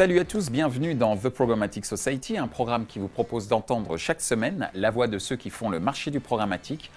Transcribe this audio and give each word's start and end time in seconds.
Salut 0.00 0.18
à 0.18 0.24
tous, 0.24 0.50
bienvenue 0.50 0.94
dans 0.94 1.14
The 1.14 1.28
Programmatic 1.28 1.84
Society, 1.84 2.38
un 2.38 2.48
programme 2.48 2.86
qui 2.86 2.98
vous 2.98 3.06
propose 3.06 3.48
d'entendre 3.48 3.98
chaque 3.98 4.22
semaine 4.22 4.70
la 4.72 4.90
voix 4.90 5.08
de 5.08 5.18
ceux 5.18 5.36
qui 5.36 5.50
font 5.50 5.68
le 5.68 5.78
marché 5.78 6.10
du 6.10 6.20
programmatique, 6.20 6.90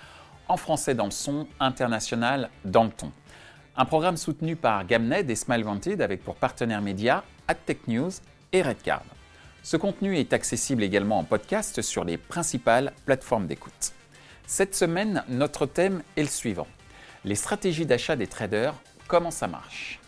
en 0.48 0.56
français 0.56 0.96
dans 0.96 1.04
le 1.04 1.12
son, 1.12 1.46
international 1.60 2.50
dans 2.64 2.86
le 2.86 2.92
ton. 2.92 3.12
Un 3.76 3.84
programme 3.84 4.16
soutenu 4.16 4.56
par 4.56 4.88
Gamned 4.88 5.30
et 5.30 5.36
Smile 5.36 5.66
Wanted 5.66 6.02
avec 6.02 6.24
pour 6.24 6.36
partenaires 6.36 6.82
médias 6.82 7.24
AdTech 7.50 7.90
News 7.90 8.12
et 8.54 8.62
Redcard. 8.62 9.04
Ce 9.64 9.76
contenu 9.76 10.18
est 10.18 10.32
accessible 10.32 10.82
également 10.82 11.20
en 11.20 11.26
podcast 11.26 11.82
sur 11.82 12.06
les 12.06 12.16
principales 12.16 12.94
plateformes 13.04 13.48
d'écoute. 13.48 13.92
Cette 14.48 14.76
semaine, 14.76 15.26
notre 15.28 15.66
thème 15.66 16.04
est 16.16 16.22
le 16.22 16.30
suivant. 16.30 16.68
Les 17.26 17.36
stratégies 17.36 17.86
d'achat 17.86 18.16
des 18.16 18.28
traders, 18.28 18.76
comment 19.10 19.30
ça 19.30 19.50
marche? 19.50 20.00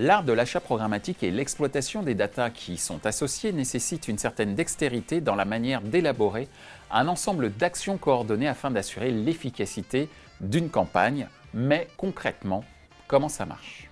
L'art 0.00 0.22
de 0.22 0.32
l'achat 0.32 0.60
programmatique 0.60 1.24
et 1.24 1.32
l'exploitation 1.32 2.04
des 2.04 2.14
datas 2.14 2.50
qui 2.50 2.74
y 2.74 2.76
sont 2.76 3.04
associées 3.04 3.50
nécessitent 3.50 4.06
une 4.06 4.16
certaine 4.16 4.54
dextérité 4.54 5.20
dans 5.20 5.34
la 5.34 5.44
manière 5.44 5.80
d'élaborer 5.80 6.46
un 6.92 7.08
ensemble 7.08 7.52
d'actions 7.52 7.98
coordonnées 7.98 8.46
afin 8.46 8.70
d'assurer 8.70 9.10
l'efficacité 9.10 10.08
d'une 10.40 10.70
campagne. 10.70 11.26
Mais 11.52 11.88
concrètement, 11.96 12.62
comment 13.08 13.28
ça 13.28 13.44
marche? 13.44 13.90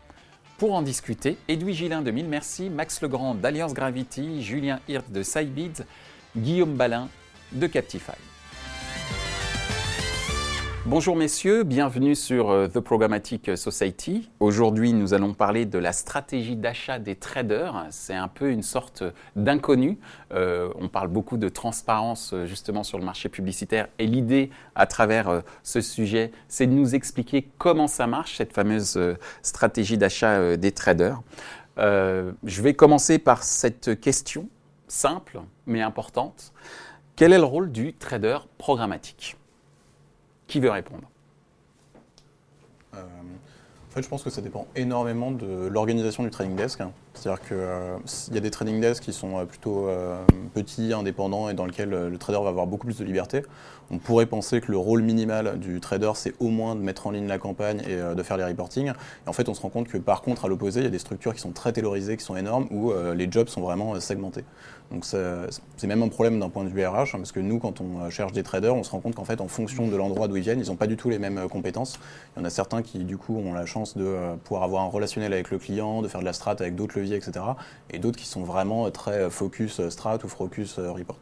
Pour 0.59 0.75
en 0.75 0.83
discuter, 0.83 1.39
Edoui 1.49 1.75
Gillin 1.75 2.03
de 2.03 2.13
Mille 2.13 2.29
Merci, 2.29 2.71
Max 2.71 3.03
Legrand 3.03 3.35
d'Alliance 3.35 3.75
Gravity, 3.75 4.45
Julien 4.45 4.79
Hirt 4.87 5.11
de 5.11 5.25
Cybeads, 5.25 5.83
Guillaume 6.37 6.77
Balin 6.77 7.09
de 7.51 7.67
Captify. 7.67 8.13
Bonjour 10.89 11.17
messieurs, 11.17 11.65
bienvenue 11.65 12.15
sur 12.15 12.51
euh, 12.51 12.69
The 12.69 12.79
Programmatic 12.79 13.57
Society. 13.57 14.31
Aujourd'hui, 14.39 14.93
nous 14.93 15.15
allons 15.15 15.35
parler 15.35 15.67
de 15.67 15.81
la 15.81 15.93
stratégie 15.93 16.55
d'achat 16.55 17.01
des 17.01 17.17
traders. 17.17 17.89
C'est 17.91 18.15
un 18.15 18.29
peu 18.29 18.53
une 18.53 18.63
sorte 18.63 19.03
d'inconnu. 19.35 19.99
Euh, 20.33 20.69
on 20.77 20.87
parle 20.87 21.09
beaucoup 21.09 21.39
de 21.39 21.49
transparence 21.49 22.33
euh, 22.33 22.47
justement 22.47 22.85
sur 22.85 23.01
le 23.01 23.05
marché 23.05 23.29
publicitaire 23.29 23.89
et 23.99 24.07
l'idée 24.07 24.51
à 24.77 24.87
travers 24.87 25.43
ce 25.65 25.81
sujet, 25.81 26.31
c'est 26.47 26.69
de 26.69 26.73
nous 26.73 26.95
expliquer 26.95 27.49
comment 27.59 27.89
ça 27.89 28.07
marche, 28.07 28.37
cette 28.37 28.53
fameuse 28.53 28.97
stratégie 29.43 29.99
d'achat 29.99 30.57
des 30.57 30.71
traders. 30.71 31.21
je 31.79 32.63
vais 32.63 32.75
commencer 32.75 33.19
par 33.19 33.43
cette 33.43 34.01
question 34.01 34.49
simple 34.87 35.41
mais 35.67 35.83
importante. 35.83 36.53
Quel 37.17 37.33
est 37.33 37.39
le 37.39 37.45
rôle 37.45 37.73
du 37.73 37.93
trader 37.93 38.39
programmatique? 38.57 39.37
Qui 40.47 40.61
veut 40.61 40.71
répondre? 40.71 41.09
Euh, 42.95 42.99
En 42.99 43.95
fait, 43.95 44.03
je 44.03 44.09
pense 44.09 44.23
que 44.23 44.31
ça 44.31 44.41
dépend 44.41 44.67
énormément 44.77 45.31
de 45.31 45.67
l'organisation 45.69 46.23
du 46.23 46.31
trading 46.31 46.57
desk. 46.57 46.81
C'est-à-dire 47.17 47.43
qu'il 47.43 47.57
euh, 47.57 47.97
y 48.33 48.37
a 48.37 48.41
des 48.41 48.51
trading 48.51 48.81
desks 48.81 49.03
qui 49.03 49.13
sont 49.13 49.39
euh, 49.39 49.45
plutôt 49.45 49.89
petits, 50.55 50.93
indépendants 50.93 51.49
et 51.49 51.55
dans 51.55 51.67
lesquels 51.67 51.91
le 51.91 52.19
trader 52.19 52.39
va 52.43 52.49
avoir 52.49 52.67
beaucoup 52.67 52.87
plus 52.87 52.99
de 52.99 53.05
liberté. 53.05 53.43
On 53.91 53.99
pourrait 53.99 54.27
penser 54.27 54.61
que 54.61 54.73
le 54.73 54.79
rôle 54.79 55.03
minimal 55.03 55.59
du 55.59 55.81
trader, 55.81 56.13
c'est 56.15 56.35
au 56.41 56.49
moins 56.49 56.75
de 56.75 56.81
mettre 56.81 57.07
en 57.07 57.13
ligne 57.13 57.29
la 57.29 57.39
campagne 57.39 57.83
et 57.89 57.97
de 57.97 58.23
faire 58.23 58.37
les 58.37 58.45
reportings. 58.45 58.89
Et 58.89 59.29
en 59.29 59.33
fait, 59.33 59.49
on 59.49 59.55
se 59.55 59.61
rend 59.61 59.69
compte 59.69 59.87
que 59.87 59.99
par 59.99 60.23
contre, 60.23 60.45
à 60.45 60.49
l'opposé, 60.49 60.81
il 60.81 60.85
y 60.85 60.89
a 60.89 60.91
des 60.91 60.99
structures 60.99 61.35
qui 61.35 61.41
sont 61.41 61.53
très 61.53 61.73
taylorisées, 61.73 62.17
qui 62.17 62.25
sont 62.25 62.37
énormes, 62.37 62.67
où 62.73 62.93
les 63.15 63.31
jobs 63.31 63.49
sont 63.49 63.61
vraiment 63.61 63.99
segmentés. 64.01 64.45
Donc 64.91 65.05
c'est 65.05 65.87
même 65.87 66.03
un 66.03 66.09
problème 66.09 66.39
d'un 66.39 66.49
point 66.49 66.65
de 66.65 66.69
vue 66.69 66.85
RH, 66.85 66.95
hein, 66.95 67.07
parce 67.19 67.33
que 67.33 67.41
nous, 67.41 67.59
quand 67.59 67.81
on 67.81 68.03
euh, 68.03 68.11
cherche 68.11 68.33
des 68.33 68.43
traders, 68.43 68.75
on 68.75 68.83
se 68.83 68.91
rend 68.91 69.01
compte 69.01 69.15
qu'en 69.15 69.25
fait, 69.25 69.41
en 69.41 69.49
fonction 69.49 69.89
de 69.89 69.97
l'endroit 69.97 70.29
d'où 70.29 70.37
ils 70.37 70.43
viennent, 70.43 70.61
ils 70.61 70.69
n'ont 70.69 70.77
pas 70.77 70.87
du 70.87 70.97
tout 70.97 71.11
les 71.11 71.19
mêmes 71.19 71.39
euh, 71.39 71.49
compétences. 71.49 71.99
Il 72.37 72.41
y 72.41 72.43
en 72.43 72.45
a 72.45 72.51
certains 72.51 72.83
qui, 72.83 73.05
du 73.05 73.17
coup, 73.17 73.37
ont 73.37 73.53
la 73.53 73.67
chance 73.67 73.97
de 73.97 74.05
euh, 74.05 74.37
pouvoir 74.37 74.63
avoir 74.63 74.83
un 74.83 74.89
relationnel 74.89 75.33
avec 75.33 75.51
le 75.51 75.59
client, 75.59 76.03
de 76.03 76.09
faire 76.09 76.21
de 76.21 76.25
la 76.25 76.33
strat 76.33 76.57
avec 76.61 76.75
d'autres 76.77 76.99
leviers, 76.99 77.06
etc. 77.15 77.45
Et 77.91 77.99
d'autres 77.99 78.19
qui 78.19 78.27
sont 78.27 78.43
vraiment 78.43 78.91
très 78.91 79.31
focus 79.31 79.87
strat 79.89 80.19
ou 80.25 80.29
focus 80.29 80.79
report. 80.79 81.19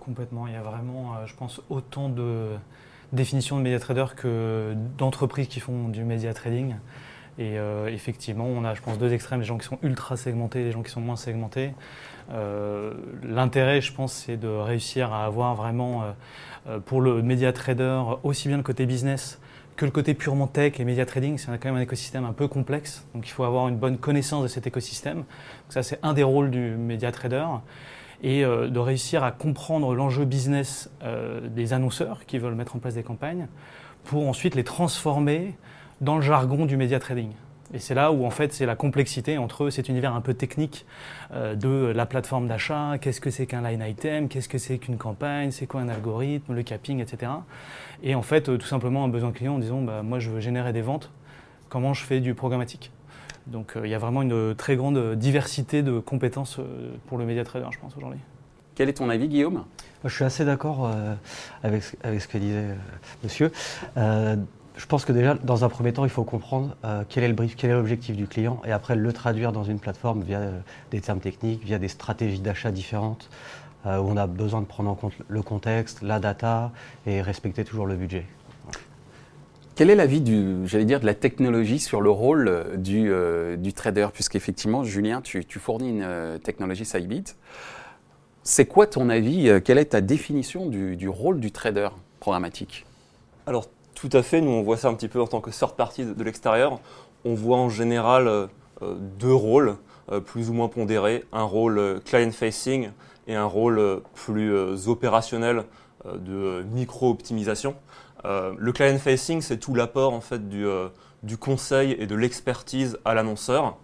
Complètement. 0.00 0.46
Il 0.46 0.52
y 0.52 0.56
a 0.56 0.62
vraiment, 0.62 1.26
je 1.26 1.34
pense, 1.34 1.60
autant 1.70 2.08
de 2.08 2.50
définitions 3.12 3.56
de 3.58 3.62
média 3.62 3.78
trader 3.78 4.06
que 4.16 4.74
d'entreprises 4.98 5.48
qui 5.48 5.60
font 5.60 5.88
du 5.88 6.04
média 6.04 6.32
trading. 6.34 6.74
Et 7.38 7.58
euh, 7.58 7.88
effectivement, 7.88 8.44
on 8.44 8.64
a, 8.64 8.74
je 8.74 8.82
pense, 8.82 8.98
deux 8.98 9.12
extrêmes, 9.12 9.40
les 9.40 9.46
gens 9.46 9.56
qui 9.56 9.66
sont 9.66 9.78
ultra 9.82 10.16
segmentés, 10.16 10.64
les 10.64 10.72
gens 10.72 10.82
qui 10.82 10.90
sont 10.90 11.00
moins 11.00 11.16
segmentés. 11.16 11.72
Euh, 12.30 12.92
l'intérêt, 13.22 13.80
je 13.80 13.92
pense, 13.92 14.12
c'est 14.12 14.36
de 14.36 14.48
réussir 14.48 15.12
à 15.12 15.24
avoir 15.24 15.54
vraiment, 15.54 16.04
euh, 16.68 16.78
pour 16.80 17.00
le 17.00 17.22
média 17.22 17.52
trader, 17.52 18.02
aussi 18.22 18.48
bien 18.48 18.58
le 18.58 18.62
côté 18.62 18.84
business 18.84 19.40
que 19.76 19.84
le 19.84 19.90
côté 19.90 20.14
purement 20.14 20.46
tech 20.46 20.80
et 20.80 20.84
média 20.84 21.06
trading. 21.06 21.38
C'est 21.38 21.46
quand 21.58 21.68
même 21.68 21.76
un 21.76 21.82
écosystème 21.82 22.24
un 22.24 22.32
peu 22.32 22.48
complexe, 22.48 23.06
donc 23.14 23.26
il 23.26 23.30
faut 23.30 23.44
avoir 23.44 23.68
une 23.68 23.76
bonne 23.76 23.98
connaissance 23.98 24.42
de 24.42 24.48
cet 24.48 24.66
écosystème. 24.66 25.24
Ça, 25.68 25.82
c'est 25.82 25.98
un 26.02 26.12
des 26.12 26.22
rôles 26.22 26.50
du 26.50 26.76
média 26.76 27.10
trader 27.12 27.46
et 28.22 28.42
de 28.42 28.78
réussir 28.78 29.24
à 29.24 29.32
comprendre 29.32 29.94
l'enjeu 29.94 30.24
business 30.24 30.90
des 31.50 31.72
annonceurs 31.72 32.24
qui 32.26 32.38
veulent 32.38 32.54
mettre 32.54 32.76
en 32.76 32.78
place 32.78 32.94
des 32.94 33.02
campagnes 33.02 33.48
pour 34.04 34.28
ensuite 34.28 34.54
les 34.54 34.64
transformer 34.64 35.56
dans 36.00 36.16
le 36.16 36.22
jargon 36.22 36.66
du 36.66 36.76
média 36.76 37.00
trading. 37.00 37.30
Et 37.74 37.78
c'est 37.78 37.94
là 37.94 38.12
où 38.12 38.26
en 38.26 38.30
fait 38.30 38.52
c'est 38.52 38.66
la 38.66 38.76
complexité 38.76 39.38
entre 39.38 39.70
cet 39.70 39.88
univers 39.88 40.14
un 40.14 40.20
peu 40.20 40.34
technique 40.34 40.84
euh, 41.32 41.54
de 41.54 41.92
la 41.94 42.04
plateforme 42.06 42.46
d'achat, 42.46 42.98
qu'est-ce 43.00 43.20
que 43.20 43.30
c'est 43.30 43.46
qu'un 43.46 43.62
line 43.62 43.82
item, 43.82 44.28
qu'est-ce 44.28 44.48
que 44.48 44.58
c'est 44.58 44.78
qu'une 44.78 44.98
campagne, 44.98 45.50
c'est 45.50 45.66
quoi 45.66 45.80
un 45.80 45.88
algorithme, 45.88 46.54
le 46.54 46.62
capping, 46.62 47.00
etc. 47.00 47.32
Et 48.02 48.14
en 48.14 48.22
fait 48.22 48.48
euh, 48.48 48.58
tout 48.58 48.66
simplement 48.66 49.04
un 49.04 49.08
besoin 49.08 49.32
client 49.32 49.54
en 49.54 49.58
disant 49.58 49.80
bah, 49.80 50.02
moi 50.02 50.18
je 50.18 50.30
veux 50.30 50.40
générer 50.40 50.72
des 50.72 50.82
ventes, 50.82 51.10
comment 51.70 51.94
je 51.94 52.04
fais 52.04 52.20
du 52.20 52.34
programmatique? 52.34 52.92
Donc 53.46 53.76
euh, 53.76 53.86
il 53.86 53.90
y 53.90 53.94
a 53.94 53.98
vraiment 53.98 54.22
une 54.22 54.54
très 54.54 54.76
grande 54.76 55.14
diversité 55.14 55.82
de 55.82 55.98
compétences 55.98 56.60
pour 57.06 57.16
le 57.16 57.24
média 57.24 57.42
trader 57.42 57.68
je 57.70 57.78
pense 57.78 57.96
aujourd'hui. 57.96 58.20
Quel 58.74 58.88
est 58.88 58.94
ton 58.94 59.08
avis 59.08 59.28
Guillaume? 59.28 59.64
Je 60.04 60.14
suis 60.14 60.24
assez 60.24 60.44
d'accord 60.44 60.90
avec, 61.62 61.82
avec, 62.02 62.20
ce 62.20 62.26
que 62.26 62.38
disait 62.38 62.74
monsieur 63.22 63.52
je 64.76 64.86
pense 64.86 65.04
que 65.04 65.12
déjà, 65.12 65.34
dans 65.34 65.64
un 65.64 65.68
premier 65.68 65.92
temps, 65.92 66.04
il 66.04 66.10
faut 66.10 66.24
comprendre 66.24 66.76
euh, 66.84 67.04
quel 67.08 67.24
est 67.24 67.28
le 67.28 67.34
brief, 67.34 67.56
quel 67.56 67.70
est 67.70 67.74
l'objectif 67.74 68.16
du 68.16 68.26
client, 68.26 68.60
et 68.64 68.72
après 68.72 68.96
le 68.96 69.12
traduire 69.12 69.52
dans 69.52 69.64
une 69.64 69.78
plateforme 69.78 70.22
via 70.22 70.38
euh, 70.38 70.60
des 70.90 71.00
termes 71.00 71.20
techniques, 71.20 71.62
via 71.62 71.78
des 71.78 71.88
stratégies 71.88 72.40
d'achat 72.40 72.70
différentes, 72.70 73.28
euh, 73.86 73.98
où 73.98 74.08
on 74.08 74.16
a 74.16 74.26
besoin 74.26 74.62
de 74.62 74.66
prendre 74.66 74.90
en 74.90 74.94
compte 74.94 75.12
le 75.28 75.42
contexte, 75.42 76.02
la 76.02 76.20
data, 76.20 76.72
et 77.06 77.20
respecter 77.20 77.64
toujours 77.64 77.86
le 77.86 77.96
budget. 77.96 78.24
Quel 79.74 79.90
est 79.90 79.94
l'avis 79.94 80.20
du, 80.20 80.66
j'allais 80.66 80.84
dire, 80.84 81.00
de 81.00 81.06
la 81.06 81.14
technologie 81.14 81.78
sur 81.78 82.00
le 82.00 82.10
rôle 82.10 82.76
du, 82.76 83.10
du 83.56 83.72
trader? 83.72 84.08
Puisqu'effectivement, 84.12 84.84
Julien, 84.84 85.22
tu, 85.22 85.42
fournis 85.58 85.88
une 85.88 86.38
technologie 86.44 86.84
Sybit. 86.84 87.24
C'est 88.42 88.66
quoi 88.66 88.86
ton 88.86 89.08
avis 89.08 89.50
Quelle 89.64 89.78
est 89.78 89.86
ta 89.86 90.02
définition 90.02 90.66
du, 90.66 90.94
du 90.94 91.08
rôle 91.08 91.40
du 91.40 91.52
trader 91.52 91.88
programmatique? 92.20 92.84
Alors, 93.46 93.66
tout 94.02 94.16
à 94.16 94.24
fait, 94.24 94.40
nous 94.40 94.50
on 94.50 94.62
voit 94.62 94.76
ça 94.76 94.88
un 94.88 94.94
petit 94.94 95.06
peu 95.06 95.20
en 95.20 95.28
tant 95.28 95.40
que 95.40 95.50
third 95.50 95.76
party 95.76 96.04
de, 96.04 96.24
l'extérieur. 96.24 96.80
On 97.24 97.34
voit 97.34 97.56
en 97.56 97.68
général 97.68 98.26
euh, 98.26 98.48
deux 98.80 99.32
rôles 99.32 99.76
euh, 100.10 100.18
plus 100.18 100.50
ou 100.50 100.54
moins 100.54 100.66
pondérés, 100.66 101.24
un 101.32 101.44
rôle 101.44 101.78
euh, 101.78 102.00
client-facing 102.00 102.90
et 103.28 103.36
un 103.36 103.44
rôle 103.44 104.02
plus 104.14 104.88
opérationnel 104.88 105.62
de 106.04 106.64
micro-optimisation. 106.72 107.76
le 108.24 108.72
client-facing, 108.72 109.40
c'est 109.40 109.58
tout 109.58 109.72
l'apport 109.72 110.12
en 110.12 110.20
fait 110.20 110.48
du, 110.48 111.36
conseil 111.38 111.92
et 112.00 112.08
de 112.08 112.16
l'expertise 112.16 112.98
à 113.04 113.14
l'annonceur 113.14 113.76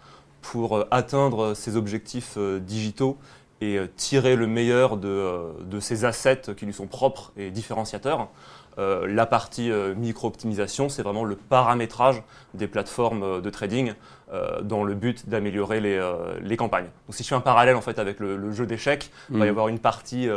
pour 0.43 0.85
atteindre 0.91 1.55
ses 1.55 1.77
objectifs 1.77 2.37
digitaux 2.37 3.17
et 3.61 3.81
tirer 3.97 4.37
le 4.37 4.47
meilleur 4.47 4.97
de, 4.97 5.53
de 5.65 5.81
ses 5.81 6.05
assets 6.05 6.55
qui 6.57 6.67
lui 6.67 6.73
sont 6.73 6.87
propres 6.87 7.33
et 7.37 7.51
différenciateurs. 7.51 8.29
Euh, 8.79 9.09
la 9.09 9.27
partie 9.27 9.73
euh, 9.73 9.95
micro-optimisation, 9.97 10.89
c'est 10.89 11.03
vraiment 11.03 11.25
le 11.25 11.35
paramétrage 11.35 12.23
des 12.55 12.69
plateformes 12.69 13.23
euh, 13.25 13.41
de 13.41 13.51
trading 13.51 13.93
dans 14.61 14.85
le 14.85 14.95
but 14.95 15.27
d'améliorer 15.27 15.81
les, 15.81 16.57
campagnes. 16.59 16.91
Donc 17.07 17.15
si 17.15 17.23
je 17.23 17.29
fais 17.29 17.35
un 17.35 17.41
parallèle 17.41 17.77
en 17.77 17.81
fait 17.81 17.99
avec 17.99 18.21
le, 18.21 18.53
jeu 18.53 18.67
d'échecs, 18.67 19.11
il 19.31 19.39
va 19.39 19.47
y 19.47 19.49
mm. 19.49 19.51
avoir 19.51 19.69
une 19.69 19.79
partie 19.79 20.29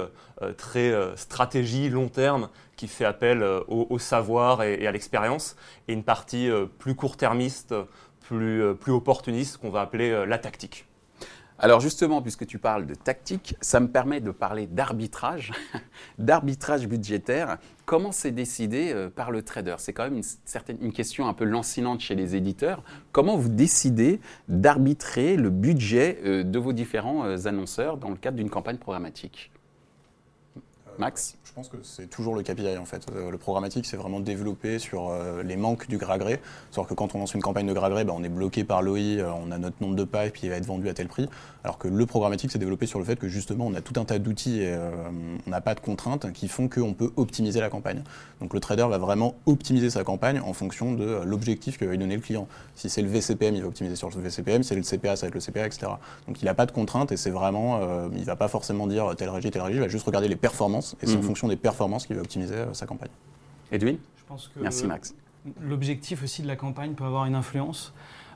très 0.56 0.94
stratégie 1.18 1.90
long 1.90 2.08
terme 2.08 2.48
qui 2.78 2.88
fait 2.88 3.04
appel 3.04 3.44
au, 3.68 4.00
savoir 4.00 4.64
et, 4.64 4.88
à 4.88 4.94
l'expérience, 4.94 5.58
et 5.90 5.94
une 5.94 6.06
partie 6.06 6.50
plus 6.80 6.96
court-termiste, 6.96 7.76
plus, 8.22 8.74
plus 8.76 8.94
opportuniste 8.94 9.58
qu'on 9.58 9.72
va 9.72 9.82
appeler 9.82 10.26
la 10.26 10.38
tactique. 10.38 10.86
Alors 11.64 11.80
justement, 11.80 12.24
puisque 12.24 12.48
tu 12.48 12.58
parles 12.58 12.88
de 12.88 12.96
tactique, 12.96 13.56
ça 13.62 13.80
me 13.80 13.88
permet 13.88 14.20
de 14.20 14.32
parler 14.32 14.66
d'arbitrage, 14.66 15.52
d'arbitrage 16.18 16.88
budgétaire. 16.88 17.60
Comment 17.86 18.12
c'est 18.12 18.32
décidé 18.32 18.92
euh, 18.92 19.12
par 19.12 19.30
le 19.30 19.44
trader? 19.44 19.76
C'est 19.78 19.94
quand 19.94 20.10
même 20.10 20.22
une, 20.82 20.92
question 20.92 21.28
un 21.28 21.36
peu 21.36 21.44
lancinante 21.46 22.00
chez 22.00 22.16
les 22.16 22.36
éditeurs. 22.36 22.84
Comment 23.12 23.38
vous 23.38 23.50
décidez 23.50 24.20
d'arbitrer 24.48 25.36
le 25.36 25.52
budget 25.52 26.20
euh, 26.26 26.44
de 26.44 26.58
vos 26.58 26.74
différents 26.74 27.26
euh, 27.26 27.46
annonceurs 27.46 27.98
dans 27.98 28.10
le 28.10 28.16
cadre 28.16 28.38
d'une 28.38 28.50
campagne 28.50 28.78
programmatique? 28.78 29.52
Max? 30.98 31.38
Je 31.52 31.56
pense 31.56 31.68
que 31.68 31.76
c'est 31.84 32.10
toujours 32.10 32.34
le 32.34 32.44
KPI 32.44 32.78
en 32.78 32.86
fait. 32.86 33.06
Euh, 33.14 33.30
le 33.30 33.38
programmatique, 33.38 33.86
c'est 33.86 33.98
vraiment 33.98 34.22
développé 34.22 34.80
sur 34.80 35.10
euh, 35.10 35.44
les 35.44 35.58
manques 35.58 35.90
du 35.90 35.98
gré 35.98 36.14
à 36.14 36.18
gré. 36.18 36.40
C'est-à-dire 36.72 36.88
que 36.88 36.94
quand 36.94 37.14
on 37.14 37.20
lance 37.20 37.34
une 37.34 37.42
campagne 37.42 37.68
de 37.68 37.74
gré 37.74 37.88
à 37.88 37.90
gré, 37.90 38.06
ben, 38.06 38.14
on 38.16 38.24
est 38.24 38.30
bloqué 38.30 38.64
par 38.64 38.82
l'OI, 38.82 39.00
euh, 39.00 39.30
on 39.36 39.52
a 39.52 39.58
notre 39.58 39.76
nombre 39.82 39.98
de 39.98 40.06
pipes, 40.06 40.32
puis 40.32 40.44
il 40.44 40.50
va 40.50 40.56
être 40.56 40.66
vendu 40.66 40.88
à 40.88 40.94
tel 40.94 41.10
prix. 41.10 41.28
Alors 41.66 41.78
que 41.78 41.90
le 41.90 42.06
programmatique, 42.06 42.54
c'est 42.54 42.58
développé 42.58 42.86
sur 42.86 43.00
le 43.00 43.06
fait 43.06 43.18
que 43.18 43.28
justement, 43.28 43.68
on 43.68 43.74
a 43.74 43.82
tout 43.82 44.00
un 44.00 44.06
tas 44.06 44.18
d'outils 44.18 44.62
et 44.62 44.76
on 45.46 45.50
n'a 45.50 45.62
pas 45.62 45.76
de 45.76 45.80
contraintes 45.80 46.32
qui 46.34 46.48
font 46.48 46.68
qu'on 46.68 46.94
peut 46.94 47.12
optimiser 47.18 47.60
la 47.60 47.70
campagne. 47.70 48.02
Donc 48.40 48.56
le 48.56 48.60
trader 48.60 48.88
va 48.90 48.98
vraiment 48.98 49.36
optimiser 49.46 49.92
sa 49.92 50.04
campagne 50.04 50.40
en 50.40 50.54
fonction 50.54 50.94
de 50.94 51.22
l'objectif 51.24 51.78
que 51.78 51.86
va 51.86 51.92
lui 51.92 52.00
donner 52.00 52.16
le 52.16 52.22
client. 52.22 52.48
Si 52.74 52.90
c'est 52.90 53.04
le 53.04 53.10
VCPM, 53.10 53.54
il 53.54 53.62
va 53.62 53.68
optimiser 53.68 53.96
sur 53.96 54.10
le 54.10 54.20
VCPM, 54.20 54.64
si 54.64 54.70
c'est 54.70 54.76
le 54.76 54.82
CPA, 54.82 55.16
ça 55.16 55.28
va 55.28 55.28
être 55.28 55.36
le 55.36 55.40
CPA, 55.40 55.68
etc. 55.68 55.92
Donc 56.28 56.42
il 56.42 56.46
n'a 56.46 56.56
pas 56.56 56.66
de 56.66 56.72
contraintes 56.72 57.12
et 57.12 57.18
c'est 57.18 57.30
vraiment, 57.30 57.80
il 58.12 58.22
ne 58.22 58.26
va 58.26 58.36
pas 58.36 58.48
forcément 58.48 58.88
dire 58.88 59.16
telle 59.16 59.30
régie, 59.30 59.52
telle 59.52 59.62
régie, 59.62 59.78
il 59.78 59.82
va 59.82 59.88
juste 59.88 60.08
regarder 60.08 60.30
les 60.30 60.36
performances 60.36 60.96
et 61.04 61.06
c'est 61.06 61.18
en 61.18 61.20
Mhm. 61.20 61.28
Fonction 61.42 61.48
des 61.48 61.56
performances 61.56 62.06
qu'il 62.06 62.16
va 62.16 62.22
optimiser 62.22 62.54
euh, 62.56 62.74
sa 62.74 62.86
campagne. 62.86 63.10
Edwin? 63.72 63.98
Je 64.18 64.24
pense 64.28 64.50
que 64.54 64.60
Merci 64.60 64.86
Max. 64.86 65.16
L'objectif 65.62 66.24
aussi 66.24 66.44
de 66.44 66.48
la 66.48 66.56
campagne 66.56 66.94
peut 66.94 67.04
avoir 67.04 67.26
une 67.26 67.34
influence. 67.36 67.94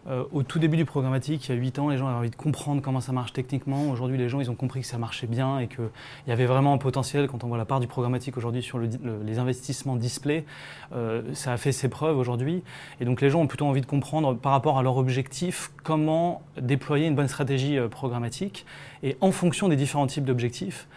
Euh, 0.07 0.23
au 0.31 0.43
tout 0.43 0.59
début 0.59 0.77
du 0.77 0.85
programmatique, 0.85 1.47
il 1.47 1.55
y 1.55 1.57
a 1.57 1.59
8 1.59 1.79
ans, 1.79 1.89
les 1.89 1.97
gens 1.97 2.07
avaient 2.07 2.17
envie 2.17 2.29
de 2.29 2.35
comprendre 2.35 2.79
comment 2.81 3.01
ça 3.01 3.11
marche 3.11 3.33
techniquement. 3.33 3.89
Aujourd'hui, 3.89 4.17
les 4.19 4.29
gens, 4.29 4.39
ils 4.39 4.49
ont 4.51 4.55
compris 4.55 4.81
que 4.81 4.87
ça 4.87 4.97
marchait 4.99 5.25
bien 5.27 5.57
et 5.59 5.67
qu'il 5.67 5.89
y 6.27 6.31
avait 6.31 6.45
vraiment 6.45 6.73
un 6.73 6.77
potentiel. 6.79 7.27
Quand 7.27 7.43
on 7.43 7.47
voit 7.47 7.57
la 7.57 7.65
part 7.65 7.79
du 7.79 7.87
programmatique 7.87 8.37
aujourd'hui 8.37 8.61
sur 8.63 8.77
le- 8.79 8.87
le- 9.03 9.21
les 9.23 9.37
investissements 9.39 9.95
display, 9.95 10.45
euh, 10.93 11.21
ça 11.33 11.53
a 11.53 11.57
fait 11.57 11.71
ses 11.71 11.89
preuves 11.89 12.17
aujourd'hui. 12.19 12.63
Et 12.99 13.05
donc, 13.05 13.21
les 13.21 13.29
gens 13.31 13.41
ont 13.41 13.47
plutôt 13.47 13.65
envie 13.65 13.81
de 13.81 13.87
comprendre 13.87 14.35
par 14.35 14.51
rapport 14.51 14.77
à 14.79 14.83
leur 14.83 14.97
objectif 14.97 15.71
comment 15.83 16.41
déployer 16.59 17.07
une 17.07 17.15
bonne 17.15 17.27
stratégie 17.27 17.77
euh, 17.77 17.87
programmatique. 17.87 18.65
Et 19.03 19.17
en 19.21 19.31
fonction 19.31 19.69
des 19.69 19.75
différents 19.75 20.07
types 20.07 20.25
d'objectifs, 20.25 20.87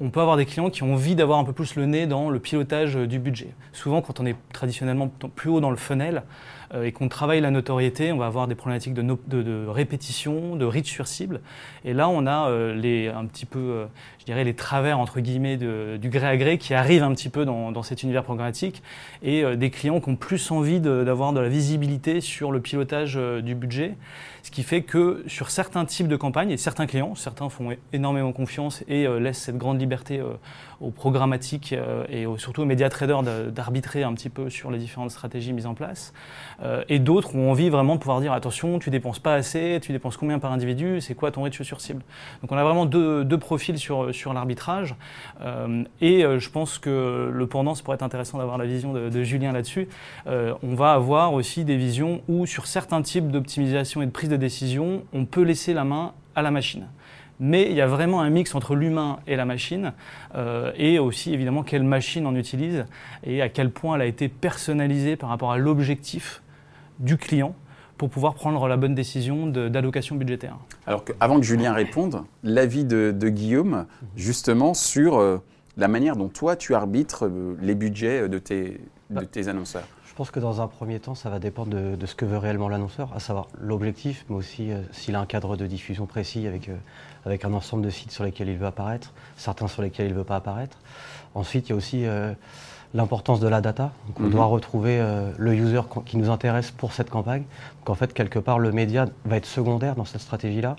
on 0.00 0.10
peut 0.10 0.20
avoir 0.20 0.36
des 0.36 0.46
clients 0.46 0.70
qui 0.70 0.82
ont 0.82 0.94
envie 0.94 1.14
d'avoir 1.14 1.38
un 1.38 1.44
peu 1.44 1.52
plus 1.52 1.74
le 1.74 1.86
nez 1.86 2.06
dans 2.06 2.30
le 2.30 2.38
pilotage 2.38 2.96
euh, 2.96 3.06
du 3.06 3.18
budget. 3.18 3.50
Souvent, 3.72 4.00
quand 4.00 4.20
on 4.20 4.26
est 4.26 4.36
traditionnellement 4.52 5.08
plus 5.08 5.50
haut 5.50 5.60
dans 5.60 5.70
le 5.70 5.76
funnel 5.76 6.22
et 6.74 6.92
qu'on 6.92 7.08
travaille 7.08 7.40
la 7.40 7.50
notoriété, 7.50 8.12
on 8.12 8.18
va 8.18 8.26
avoir 8.26 8.46
des 8.46 8.54
problématiques 8.54 8.94
de, 8.94 9.66
répétition, 9.66 10.56
de 10.56 10.64
reach 10.64 10.90
sur 10.90 11.06
cible. 11.06 11.40
Et 11.84 11.94
là, 11.94 12.08
on 12.08 12.26
a 12.26 12.48
euh, 12.48 12.74
les, 12.74 13.08
un 13.08 13.24
petit 13.26 13.46
peu, 13.46 13.58
euh, 13.58 13.86
je 14.18 14.24
dirais, 14.24 14.44
les 14.44 14.54
travers, 14.54 14.98
entre 14.98 15.20
guillemets, 15.20 15.56
du 15.56 16.08
gré 16.08 16.26
à 16.26 16.36
gré 16.36 16.58
qui 16.58 16.74
arrivent 16.74 17.02
un 17.02 17.14
petit 17.14 17.28
peu 17.28 17.44
dans, 17.44 17.72
dans 17.72 17.82
cet 17.82 18.02
univers 18.02 18.24
programmatique 18.24 18.82
et 19.22 19.44
euh, 19.44 19.56
des 19.56 19.70
clients 19.70 20.00
qui 20.00 20.10
ont 20.10 20.16
plus 20.16 20.50
envie 20.50 20.80
d'avoir 20.80 21.32
de, 21.32 21.40
la 21.40 21.48
visibilité 21.48 22.20
sur 22.20 22.52
le 22.52 22.60
pilotage 22.60 23.14
euh, 23.16 23.40
du 23.40 23.54
budget. 23.54 23.94
Ce 24.48 24.50
qui 24.50 24.62
fait 24.62 24.82
que 24.82 25.24
sur 25.26 25.50
certains 25.50 25.84
types 25.84 26.08
de 26.08 26.16
campagnes, 26.16 26.50
et 26.50 26.56
certains 26.56 26.86
clients, 26.86 27.14
certains 27.14 27.50
font 27.50 27.76
énormément 27.92 28.32
confiance 28.32 28.82
et 28.88 29.06
euh, 29.06 29.18
laissent 29.18 29.42
cette 29.42 29.58
grande 29.58 29.78
liberté 29.78 30.20
euh, 30.20 30.32
aux 30.80 30.90
programmatiques 30.90 31.72
euh, 31.72 32.04
et 32.08 32.26
surtout 32.38 32.62
aux 32.62 32.66
médias 32.66 32.88
traders 32.88 33.22
de- 33.22 33.50
d'arbitrer 33.50 34.04
un 34.04 34.14
petit 34.14 34.28
peu 34.28 34.48
sur 34.48 34.70
les 34.70 34.78
différentes 34.78 35.10
stratégies 35.10 35.52
mises 35.52 35.66
en 35.66 35.74
place. 35.74 36.12
Euh, 36.62 36.84
et 36.88 36.98
d'autres 36.98 37.34
ont 37.34 37.50
envie 37.50 37.68
vraiment 37.68 37.94
de 37.94 38.00
pouvoir 38.00 38.20
dire 38.20 38.32
attention, 38.32 38.78
tu 38.78 38.90
dépenses 38.90 39.18
pas 39.18 39.34
assez, 39.34 39.80
tu 39.82 39.92
dépenses 39.92 40.16
combien 40.16 40.38
par 40.38 40.52
individu, 40.52 41.00
c'est 41.00 41.14
quoi 41.14 41.30
ton 41.30 41.42
ratio 41.42 41.64
sur 41.64 41.80
cible? 41.80 42.02
Donc 42.42 42.52
on 42.52 42.56
a 42.56 42.64
vraiment 42.64 42.86
deux, 42.86 43.24
deux 43.24 43.38
profils 43.38 43.78
sur, 43.78 44.14
sur 44.14 44.32
l'arbitrage. 44.32 44.94
Euh, 45.40 45.84
et 46.00 46.22
je 46.22 46.50
pense 46.50 46.78
que 46.78 47.30
le 47.32 47.46
pendant, 47.46 47.74
ça 47.74 47.82
pourrait 47.82 47.96
être 47.96 48.02
intéressant 48.02 48.38
d'avoir 48.38 48.58
la 48.58 48.66
vision 48.66 48.92
de, 48.92 49.22
Julien 49.22 49.52
là-dessus. 49.52 49.88
On 50.26 50.74
va 50.74 50.92
avoir 50.92 51.32
aussi 51.32 51.64
des 51.64 51.76
visions 51.76 52.22
où 52.28 52.46
sur 52.46 52.66
certains 52.66 53.02
types 53.02 53.30
d'optimisation 53.30 54.00
et 54.00 54.06
de 54.06 54.10
prise 54.10 54.28
de 54.28 54.36
décision, 54.36 55.02
on 55.12 55.24
peut 55.24 55.42
laisser 55.42 55.74
la 55.74 55.84
main 55.84 56.12
à 56.34 56.42
la 56.42 56.50
machine. 56.50 56.86
Mais 57.40 57.66
il 57.70 57.74
y 57.74 57.80
a 57.80 57.86
vraiment 57.86 58.20
un 58.20 58.30
mix 58.30 58.54
entre 58.54 58.74
l'humain 58.74 59.20
et 59.26 59.36
la 59.36 59.44
machine, 59.44 59.92
euh, 60.34 60.72
et 60.76 60.98
aussi 60.98 61.32
évidemment 61.32 61.62
quelle 61.62 61.84
machine 61.84 62.26
on 62.26 62.34
utilise 62.34 62.84
et 63.24 63.42
à 63.42 63.48
quel 63.48 63.70
point 63.70 63.94
elle 63.96 64.02
a 64.02 64.06
été 64.06 64.28
personnalisée 64.28 65.16
par 65.16 65.28
rapport 65.28 65.52
à 65.52 65.58
l'objectif 65.58 66.42
du 66.98 67.16
client 67.16 67.54
pour 67.96 68.10
pouvoir 68.10 68.34
prendre 68.34 68.66
la 68.68 68.76
bonne 68.76 68.94
décision 68.94 69.46
d'allocation 69.46 70.16
budgétaire. 70.16 70.56
Alors 70.86 71.04
que, 71.04 71.12
avant 71.20 71.36
que 71.40 71.46
Julien 71.46 71.72
réponde, 71.72 72.22
l'avis 72.44 72.84
de, 72.84 73.12
de 73.16 73.28
Guillaume, 73.28 73.86
justement, 74.16 74.72
sur 74.72 75.18
euh, 75.18 75.38
la 75.76 75.88
manière 75.88 76.16
dont 76.16 76.28
toi, 76.28 76.54
tu 76.56 76.74
arbitres 76.74 77.26
euh, 77.26 77.56
les 77.60 77.74
budgets 77.74 78.28
de 78.28 78.38
tes, 78.38 78.80
de 79.10 79.24
tes 79.24 79.48
annonceurs. 79.48 79.86
Je 80.18 80.24
pense 80.24 80.32
que 80.32 80.40
dans 80.40 80.60
un 80.60 80.66
premier 80.66 80.98
temps, 80.98 81.14
ça 81.14 81.30
va 81.30 81.38
dépendre 81.38 81.70
de, 81.70 81.94
de 81.94 82.06
ce 82.06 82.16
que 82.16 82.24
veut 82.24 82.38
réellement 82.38 82.68
l'annonceur, 82.68 83.08
à 83.14 83.20
savoir 83.20 83.46
l'objectif, 83.56 84.24
mais 84.28 84.34
aussi 84.34 84.72
euh, 84.72 84.82
s'il 84.90 85.14
a 85.14 85.20
un 85.20 85.26
cadre 85.26 85.56
de 85.56 85.64
diffusion 85.64 86.06
précis 86.06 86.48
avec, 86.48 86.68
euh, 86.68 86.76
avec 87.24 87.44
un 87.44 87.52
ensemble 87.52 87.84
de 87.84 87.90
sites 87.90 88.10
sur 88.10 88.24
lesquels 88.24 88.48
il 88.48 88.58
veut 88.58 88.66
apparaître, 88.66 89.12
certains 89.36 89.68
sur 89.68 89.80
lesquels 89.80 90.06
il 90.06 90.12
ne 90.14 90.18
veut 90.18 90.24
pas 90.24 90.34
apparaître. 90.34 90.76
Ensuite, 91.36 91.68
il 91.68 91.70
y 91.70 91.72
a 91.72 91.76
aussi 91.76 92.04
euh, 92.04 92.32
l'importance 92.94 93.38
de 93.38 93.46
la 93.46 93.60
data. 93.60 93.92
Donc, 94.08 94.18
on 94.18 94.22
Mhm. 94.24 94.30
doit 94.32 94.46
retrouver 94.46 95.00
le 95.38 95.54
user 95.54 95.82
qui 96.04 96.16
nous 96.16 96.30
intéresse 96.30 96.72
pour 96.72 96.92
cette 96.94 97.10
campagne. 97.10 97.44
Donc 97.82 97.90
en 97.90 97.94
fait, 97.94 98.12
quelque 98.12 98.40
part, 98.40 98.58
le 98.58 98.72
média 98.72 99.06
va 99.24 99.36
être 99.36 99.46
secondaire 99.46 99.94
dans 99.94 100.04
cette 100.04 100.22
stratégie-là. 100.22 100.74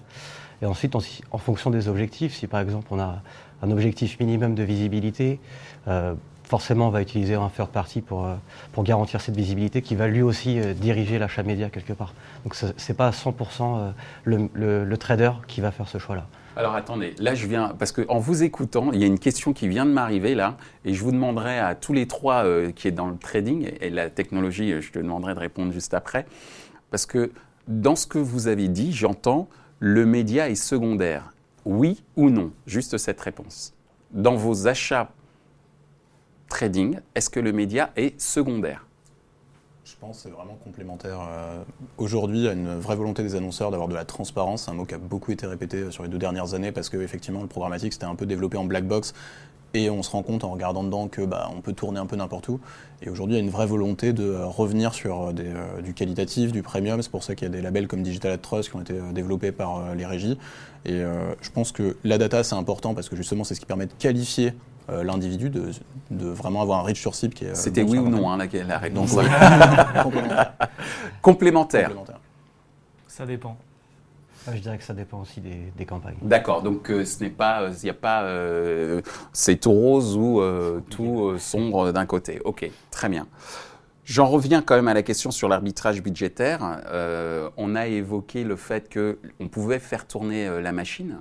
Et 0.62 0.66
ensuite, 0.66 0.98
en, 0.98 1.02
en 1.32 1.38
fonction 1.38 1.70
des 1.70 1.88
objectifs, 1.88 2.36
si 2.36 2.48
par 2.48 2.60
exemple 2.60 2.88
on 2.92 3.00
a 3.00 3.22
un 3.62 3.72
objectif 3.72 4.20
minimum 4.20 4.54
de 4.54 4.64
visibilité, 4.64 5.40
forcément 6.50 6.88
on 6.88 6.90
va 6.92 7.02
utiliser 7.02 7.36
un 7.36 7.48
third 7.50 7.70
party 7.70 8.02
pour, 8.02 8.26
euh, 8.26 8.34
pour 8.74 8.84
garantir 8.84 9.22
cette 9.22 9.38
visibilité 9.38 9.82
qui 9.82 9.96
va 9.96 10.08
lui 10.08 10.22
aussi 10.22 10.60
euh, 10.60 10.74
diriger 10.74 11.18
l'achat 11.20 11.44
média 11.44 11.70
quelque 11.70 11.94
part. 11.94 12.14
Donc 12.44 12.56
ce 12.56 12.66
n'est 12.66 12.96
pas 12.96 13.08
à 13.08 13.12
100% 13.12 13.32
euh, 13.62 13.92
le, 14.26 14.50
le- 14.54 14.98
trader 14.98 15.32
qui 15.48 15.62
va 15.62 15.72
faire 15.72 15.88
ce 15.88 15.98
choix-là. 16.00 16.26
Alors 16.58 16.74
attendez, 16.76 17.14
là 17.20 17.36
je 17.36 17.48
viens, 17.48 17.74
parce 17.78 17.92
qu'en 17.94 18.18
vous 18.18 18.44
écoutant, 18.44 18.92
il 18.92 19.00
y 19.00 19.04
a 19.04 19.08
une 19.08 19.20
question 19.20 19.54
qui 19.54 19.68
vient 19.70 19.86
de 19.86 19.92
m'arriver 19.92 20.36
là, 20.36 20.58
et 20.84 20.94
je 20.94 21.02
vous 21.04 21.12
demanderai 21.12 21.58
à 21.60 21.74
tous 21.76 21.94
les 21.94 22.06
trois 22.08 22.44
qui 22.76 22.88
est 22.90 22.92
dans 22.92 23.08
le 23.08 23.16
trading 23.18 23.66
et, 23.80 23.86
et 23.88 23.90
la 23.90 24.10
technologie, 24.10 24.82
je 24.82 24.92
te 24.92 25.00
demanderai 25.00 25.36
de 25.36 25.40
répondre 25.40 25.72
juste 25.72 25.94
après, 25.94 26.26
parce 26.92 27.06
que 27.06 27.32
dans 27.68 27.96
ce 27.96 28.08
que 28.08 28.18
vous 28.18 28.48
avez 28.48 28.68
dit, 28.68 28.92
j'entends 28.92 29.48
le 29.80 30.06
média 30.06 30.50
est 30.50 30.56
secondaire. 30.56 31.32
Oui 31.64 32.04
ou 32.18 32.30
non? 32.30 32.52
Juste 32.66 32.98
cette 32.98 33.22
réponse. 33.22 33.74
Dans 34.12 34.36
vos 34.36 34.68
achats 34.68 35.12
trading, 36.50 37.00
est-ce 37.16 37.30
que 37.30 37.40
le 37.40 37.54
média 37.54 37.92
est 37.96 38.20
secondaire? 38.20 38.86
Je 39.86 39.96
pense 40.00 40.18
que 40.18 40.24
c'est 40.24 40.30
vraiment 40.30 40.58
complémentaire. 40.64 41.20
Euh, 41.22 41.64
Aujourd'hui, 41.98 42.40
il 42.40 42.44
y 42.44 42.48
a 42.48 42.54
une 42.54 42.78
vraie 42.80 42.96
volonté 42.96 43.24
des 43.24 43.36
annonceurs 43.36 43.72
d'avoir 43.72 43.88
de 43.88 43.96
la 43.96 44.06
transparence. 44.06 44.68
Un 44.68 44.74
mot 44.74 44.86
qui 44.86 44.94
a 44.94 44.98
beaucoup 44.98 45.32
été 45.32 45.48
répété 45.48 45.78
euh, 45.78 45.92
sur 45.92 46.04
les 46.04 46.10
deux 46.10 46.18
dernières 46.18 46.54
années 46.54 46.72
parce 46.72 46.90
que 46.90 46.98
effectivement, 46.98 47.42
le 47.42 47.48
programmatique 47.48 47.94
c'était 47.94 48.06
un 48.06 48.16
peu 48.16 48.26
développé 48.26 48.58
en 48.58 48.66
black 48.66 48.86
box 48.86 49.14
et 49.74 49.90
on 49.90 50.02
se 50.02 50.10
rend 50.10 50.24
compte 50.24 50.44
en 50.44 50.52
regardant 50.52 50.84
dedans 50.84 51.08
que 51.08 51.22
bah, 51.22 51.50
on 51.56 51.62
peut 51.62 51.74
tourner 51.74 52.00
un 52.00 52.06
peu 52.06 52.16
n'importe 52.16 52.50
où. 52.50 52.60
Et 53.02 53.10
aujourd'hui, 53.10 53.36
il 53.36 53.40
y 53.40 53.42
a 53.42 53.44
une 53.44 53.52
vraie 53.52 53.68
volonté 53.68 54.14
de 54.14 54.24
euh, 54.24 54.46
revenir 54.46 54.94
sur 54.94 55.32
euh, 55.38 55.82
du 55.82 55.94
qualitatif, 55.94 56.52
du 56.52 56.62
premium. 56.64 57.02
C'est 57.02 57.12
pour 57.12 57.24
ça 57.24 57.36
qu'il 57.36 57.48
y 57.48 57.52
a 57.52 57.54
des 57.54 57.62
labels 57.62 57.88
comme 57.88 58.04
Digital 58.04 58.32
Ad 58.32 58.42
Trust 58.42 58.70
qui 58.70 58.76
ont 58.76 58.82
été 58.82 58.94
développés 59.14 59.52
par 59.52 59.96
les 59.96 60.06
régies. 60.06 60.38
Et 60.86 61.02
je 61.42 61.50
pense 61.52 61.72
que 61.72 61.98
la 62.04 62.18
data 62.18 62.44
c'est 62.44 62.56
important 62.56 62.94
parce 62.94 63.10
que 63.10 63.16
justement, 63.16 63.44
c'est 63.44 63.54
ce 63.54 63.60
qui 63.60 63.66
permet 63.66 63.86
de 63.86 63.94
qualifier 64.00 64.54
euh, 64.90 65.04
l'individu, 65.04 65.50
de, 65.50 65.72
de 66.12 66.28
vraiment 66.28 66.62
avoir 66.62 66.80
un 66.80 66.84
reach 66.84 67.00
sur 67.00 67.16
cible 67.16 67.34
qui 67.34 67.46
est. 67.46 67.50
euh, 67.50 67.56
C'était 67.56 67.84
oui 67.84 67.98
ou 67.98 68.10
non 68.10 68.30
hein, 68.32 68.38
la, 68.38 68.64
la 68.64 68.78
réponse 68.78 69.16
complémentaire. 70.04 70.54
Complémentaire. 71.22 71.88
Complémentaire. 71.90 72.20
Ça 73.08 73.26
dépend. 73.26 73.58
Ah, 74.48 74.56
je 74.56 74.62
dirais 74.62 74.78
que 74.78 74.84
ça 74.84 74.94
dépend 74.94 75.20
aussi 75.22 75.42
des, 75.42 75.72
des 75.78 75.86
campagnes. 75.86 76.16
D'accord, 76.22 76.64
donc 76.64 76.90
euh, 76.90 77.04
ce 77.06 77.22
n'est 77.24 77.30
pas, 77.30 77.70
il 77.70 77.84
n'y 77.84 77.90
a 77.90 77.94
pas, 77.94 78.24
euh, 78.24 79.02
c'est 79.34 79.58
tout 79.58 79.72
rose 79.72 80.16
ou 80.16 80.40
euh, 80.40 80.80
tout 80.90 81.26
euh, 81.28 81.38
sombre 81.38 81.92
d'un 81.92 82.06
côté. 82.06 82.40
Ok, 82.46 82.70
très 82.90 83.10
bien. 83.10 83.28
J'en 84.06 84.26
reviens 84.28 84.62
quand 84.64 84.76
même 84.76 84.88
à 84.88 84.94
la 84.94 85.04
question 85.04 85.30
sur 85.30 85.50
l'arbitrage 85.50 86.02
budgétaire. 86.02 86.82
Euh, 86.88 87.50
on 87.58 87.76
a 87.76 87.88
évoqué 87.88 88.44
le 88.44 88.56
fait 88.56 88.90
que 88.90 89.20
on 89.40 89.50
pouvait 89.50 89.78
faire 89.80 90.08
tourner 90.08 90.48
euh, 90.48 90.62
la 90.62 90.72
machine. 90.72 91.18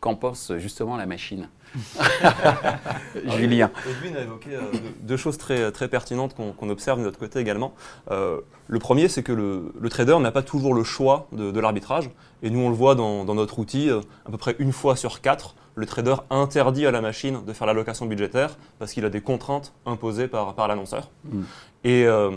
Qu'en 0.00 0.14
pense 0.14 0.52
justement 0.58 0.96
la 0.96 1.06
machine? 1.06 1.48
Julien. 3.36 3.70
Edwin 3.88 4.16
a 4.16 4.20
évoqué 4.22 4.50
euh, 4.54 4.60
deux, 5.00 5.16
choses 5.16 5.38
très, 5.38 5.70
très 5.72 5.88
pertinentes 5.88 6.34
qu'on 6.34 6.70
observe 6.70 6.98
de 6.98 7.04
notre 7.04 7.18
côté 7.18 7.38
également. 7.38 7.74
Euh, 8.10 8.40
le 8.66 8.78
premier, 8.78 9.08
c'est 9.08 9.22
que 9.22 9.32
le, 9.32 9.72
le 9.78 9.88
trader 9.88 10.18
n'a 10.18 10.30
pas 10.30 10.42
toujours 10.42 10.74
le 10.74 10.84
choix 10.84 11.28
de, 11.32 11.50
de 11.50 11.60
l'arbitrage. 11.60 12.10
Et 12.42 12.50
nous, 12.50 12.60
on 12.60 12.68
le 12.68 12.74
voit 12.74 12.94
dans, 12.94 13.24
dans 13.24 13.34
notre 13.34 13.58
outil, 13.58 13.90
euh, 13.90 14.00
à 14.26 14.30
peu 14.30 14.38
près 14.38 14.56
une 14.58 14.72
fois 14.72 14.96
sur 14.96 15.20
quatre, 15.20 15.54
le 15.74 15.86
trader 15.86 16.16
interdit 16.30 16.86
à 16.86 16.90
la 16.90 17.00
machine 17.00 17.44
de 17.46 17.52
faire 17.52 17.66
l'allocation 17.66 18.06
budgétaire 18.06 18.56
parce 18.78 18.92
qu'il 18.92 19.04
a 19.04 19.10
des 19.10 19.20
contraintes 19.20 19.72
imposées 19.86 20.26
par, 20.26 20.54
par 20.54 20.66
l'annonceur. 20.66 21.10
Mm. 21.24 21.42
Et, 21.84 22.04
euh, 22.06 22.32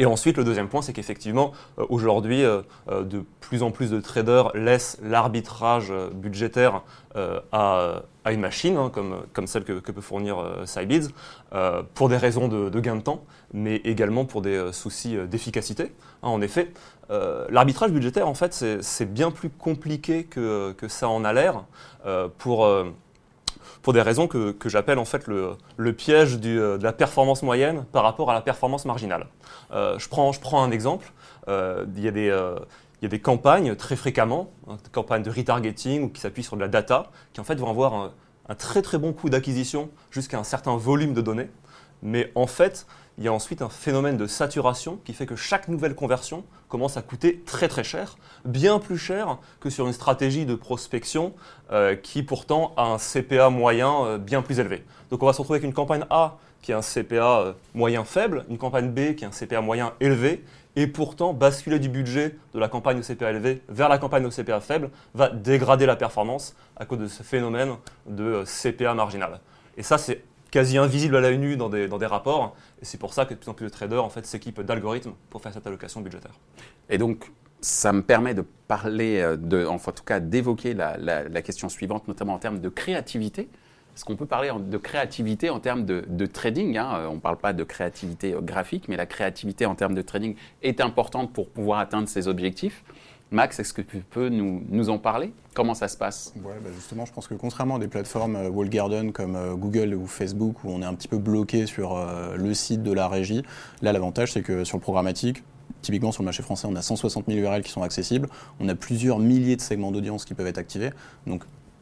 et 0.00 0.06
ensuite, 0.06 0.38
le 0.38 0.44
deuxième 0.44 0.68
point, 0.68 0.80
c'est 0.80 0.94
qu'effectivement, 0.94 1.52
euh, 1.78 1.84
aujourd'hui, 1.90 2.42
euh, 2.42 2.62
euh, 2.88 3.02
de 3.02 3.22
plus 3.40 3.62
en 3.62 3.70
plus 3.70 3.90
de 3.90 4.00
traders 4.00 4.50
laissent 4.56 4.98
l'arbitrage 5.02 5.90
euh, 5.90 6.08
budgétaire 6.08 6.82
euh, 7.16 7.38
à, 7.52 8.02
à 8.24 8.32
une 8.32 8.40
machine, 8.40 8.76
hein, 8.76 8.90
comme, 8.92 9.22
comme 9.32 9.46
celle 9.46 9.64
que, 9.64 9.80
que 9.80 9.92
peut 9.92 10.00
fournir 10.00 10.38
euh, 10.38 10.64
euh, 11.52 11.82
pour 11.94 12.08
des 12.08 12.16
raisons 12.16 12.48
de, 12.48 12.80
gain 12.80 12.96
de 12.96 13.02
temps, 13.02 13.24
mais 13.52 13.76
également 13.76 14.24
pour 14.24 14.42
des 14.42 14.56
euh, 14.56 14.72
soucis 14.72 15.16
euh, 15.16 15.26
d'efficacité. 15.26 15.92
Hein, 16.22 16.28
en 16.28 16.40
effet, 16.40 16.72
l'arbitrage 17.48 17.90
budgétaire, 17.90 18.28
en 18.28 18.34
fait, 18.34 18.54
c'est 18.82 19.12
bien 19.12 19.32
plus 19.32 19.50
compliqué 19.50 20.24
que, 20.24 20.70
que 20.72 20.86
ça 20.86 21.08
en 21.08 21.24
a 21.24 21.32
l'air 21.32 21.64
pour, 22.38 22.68
pour 23.82 23.92
des 23.92 24.00
raisons 24.00 24.28
que, 24.28 24.54
j'appelle 24.66 25.00
en 25.00 25.04
fait 25.04 25.26
le, 25.26 25.92
piège 25.92 26.38
de 26.38 26.78
la 26.80 26.92
performance 26.92 27.42
moyenne 27.42 27.84
par 27.90 28.04
rapport 28.04 28.30
à 28.30 28.34
la 28.34 28.42
performance 28.42 28.84
marginale. 28.84 29.26
je, 29.72 30.08
prends, 30.08 30.30
je 30.30 30.38
prends 30.38 30.62
un 30.62 30.70
exemple. 30.70 31.10
il 31.48 32.00
y 32.00 32.06
a 32.06 32.12
des 32.12 32.30
il 33.00 33.04
y 33.04 33.06
a 33.06 33.08
des 33.08 33.20
campagnes 33.20 33.74
très 33.76 33.96
fréquemment, 33.96 34.50
hein, 34.68 34.76
des 34.82 34.90
campagnes 34.90 35.22
de 35.22 35.30
retargeting 35.30 36.02
ou 36.02 36.08
qui 36.10 36.20
s'appuient 36.20 36.42
sur 36.42 36.56
de 36.56 36.60
la 36.60 36.68
data, 36.68 37.10
qui 37.32 37.40
en 37.40 37.44
fait 37.44 37.54
vont 37.54 37.70
avoir 37.70 37.94
un, 37.94 38.12
très 38.58 38.82
très 38.82 38.98
bon 38.98 39.12
coût 39.12 39.30
d'acquisition 39.30 39.90
jusqu'à 40.10 40.38
un 40.38 40.44
certain 40.44 40.76
volume 40.76 41.14
de 41.14 41.20
données. 41.20 41.48
Mais 42.02 42.32
en 42.34 42.46
fait, 42.46 42.86
il 43.16 43.24
y 43.24 43.28
a 43.28 43.32
ensuite 43.32 43.62
un 43.62 43.68
phénomène 43.68 44.16
de 44.16 44.26
saturation 44.26 44.98
qui 45.04 45.12
fait 45.12 45.26
que 45.26 45.36
chaque 45.36 45.68
nouvelle 45.68 45.94
conversion 45.94 46.44
commence 46.68 46.96
à 46.96 47.02
coûter 47.02 47.42
très 47.46 47.68
très 47.68 47.84
cher, 47.84 48.16
bien 48.44 48.78
plus 48.78 48.98
cher 48.98 49.38
que 49.60 49.70
sur 49.70 49.86
une 49.86 49.92
stratégie 49.92 50.46
de 50.46 50.54
prospection 50.54 51.34
euh, 51.70 51.96
qui 51.96 52.22
pourtant 52.22 52.72
a 52.76 52.84
un 52.84 52.98
CPA 52.98 53.50
moyen 53.50 54.04
euh, 54.04 54.18
bien 54.18 54.42
plus 54.42 54.58
élevé. 54.58 54.84
Donc 55.10 55.22
on 55.22 55.26
va 55.26 55.32
se 55.32 55.38
retrouver 55.38 55.58
avec 55.58 55.66
une 55.66 55.74
campagne 55.74 56.04
A 56.10 56.38
qui 56.62 56.72
a 56.72 56.78
un 56.78 56.82
CPA 56.82 57.40
euh, 57.40 57.52
moyen 57.74 58.04
faible, 58.04 58.44
une 58.48 58.58
campagne 58.58 58.90
B 58.90 59.14
qui 59.14 59.24
a 59.24 59.28
un 59.28 59.32
CPA 59.32 59.60
moyen 59.60 59.92
élevé, 60.00 60.44
et 60.80 60.86
pourtant 60.86 61.34
basculer 61.34 61.78
du 61.78 61.90
budget 61.90 62.36
de 62.54 62.58
la 62.58 62.66
campagne 62.68 62.98
au 62.98 63.02
CPA 63.02 63.28
élevé 63.30 63.60
vers 63.68 63.90
la 63.90 63.98
campagne 63.98 64.24
au 64.24 64.30
CPA 64.30 64.60
faible 64.60 64.88
va 65.12 65.28
dégrader 65.28 65.84
la 65.84 65.94
performance 65.94 66.56
à 66.76 66.86
cause 66.86 67.00
de 67.00 67.06
ce 67.06 67.22
phénomène 67.22 67.74
de 68.06 68.44
CPA 68.46 68.94
marginal. 68.94 69.40
Et 69.76 69.82
ça, 69.82 69.98
c'est 69.98 70.24
quasi 70.50 70.78
invisible 70.78 71.16
à 71.16 71.20
l'œil 71.20 71.36
nu 71.36 71.58
dans 71.58 71.68
des, 71.68 71.86
dans 71.86 71.98
des 71.98 72.06
rapports. 72.06 72.56
Et 72.80 72.86
c'est 72.86 72.96
pour 72.96 73.12
ça 73.12 73.26
que 73.26 73.34
de 73.34 73.38
plus 73.38 73.50
en 73.50 73.54
plus 73.54 73.66
de 73.66 73.70
traders 73.70 74.02
en 74.02 74.08
fait, 74.08 74.24
s'équipent 74.24 74.62
d'algorithmes 74.62 75.12
pour 75.28 75.42
faire 75.42 75.52
cette 75.52 75.66
allocation 75.66 76.00
budgétaire. 76.00 76.32
Et 76.88 76.96
donc, 76.96 77.30
ça 77.60 77.92
me 77.92 78.02
permet 78.02 78.32
de 78.32 78.42
parler, 78.66 79.20
euh, 79.20 79.68
en 79.68 79.78
tout 79.78 80.02
cas 80.02 80.18
d'évoquer 80.18 80.72
la, 80.72 80.96
la, 80.96 81.42
question 81.42 81.68
suivante, 81.68 82.08
notamment 82.08 82.32
en 82.32 82.38
termes 82.38 82.60
de 82.60 82.70
créativité. 82.70 83.50
Est-ce 84.00 84.06
qu'on 84.06 84.16
peut 84.16 84.24
parler 84.24 84.50
de 84.58 84.78
créativité 84.78 85.50
en 85.50 85.60
termes 85.60 85.84
de, 85.84 86.24
trading 86.24 86.78
hein 86.78 86.90
euh, 86.94 87.08
On 87.08 87.16
ne 87.16 87.20
parle 87.20 87.36
pas 87.36 87.52
de 87.52 87.62
créativité 87.64 88.34
graphique, 88.40 88.88
mais 88.88 88.96
la 88.96 89.04
créativité 89.04 89.66
en 89.66 89.74
termes 89.74 89.92
de 89.92 90.00
trading 90.00 90.36
est 90.62 90.80
importante 90.80 91.34
pour 91.34 91.50
pouvoir 91.50 91.80
atteindre 91.80 92.08
ses 92.08 92.26
objectifs. 92.26 92.82
Max, 93.30 93.60
est-ce 93.60 93.74
que 93.74 93.82
tu 93.82 93.98
peux 93.98 94.30
nous, 94.30 94.88
en 94.88 94.96
parler? 94.96 95.34
Comment 95.52 95.74
ça 95.74 95.86
se 95.86 95.98
passe? 95.98 96.32
Bah 96.36 96.48
justement, 96.74 97.04
je 97.04 97.12
pense 97.12 97.28
que 97.28 97.34
contrairement 97.34 97.76
à 97.76 97.78
des 97.78 97.88
plateformes 97.88 98.36
euh, 98.36 98.48
wall 98.48 98.70
garden 98.70 99.12
comme 99.12 99.36
euh, 99.36 99.54
Google 99.54 99.92
ou 99.92 100.06
Facebook, 100.06 100.64
où 100.64 100.70
on 100.70 100.80
est 100.80 100.86
un 100.86 100.94
petit 100.94 101.08
peu 101.08 101.18
bloqué 101.18 101.66
sur 101.66 102.02
le 102.34 102.54
site 102.54 102.82
de 102.82 102.92
la 102.94 103.06
régie, 103.06 103.42
là, 103.82 103.92
l'avantage, 103.92 104.32
c'est 104.32 104.40
que 104.40 104.64
sur 104.64 104.78
le 104.78 104.82
programmatique, 104.82 105.42
Typiquement, 105.82 106.12
sur 106.12 106.22
le 106.22 106.26
marché 106.26 106.42
français, 106.42 106.66
on 106.70 106.76
a 106.76 106.82
160 106.82 107.26
000 107.26 107.38
URL 107.38 107.62
qui 107.62 107.70
sont 107.70 107.82
accessibles. 107.82 108.28
On 108.58 108.68
a 108.68 108.74
plusieurs 108.74 109.18
milliers 109.18 109.56
de 109.56 109.62
segments 109.62 109.90
d'audience 109.92 110.24
qui 110.24 110.34
peuvent 110.34 110.46
être 110.46 110.58
activés. 110.58 110.90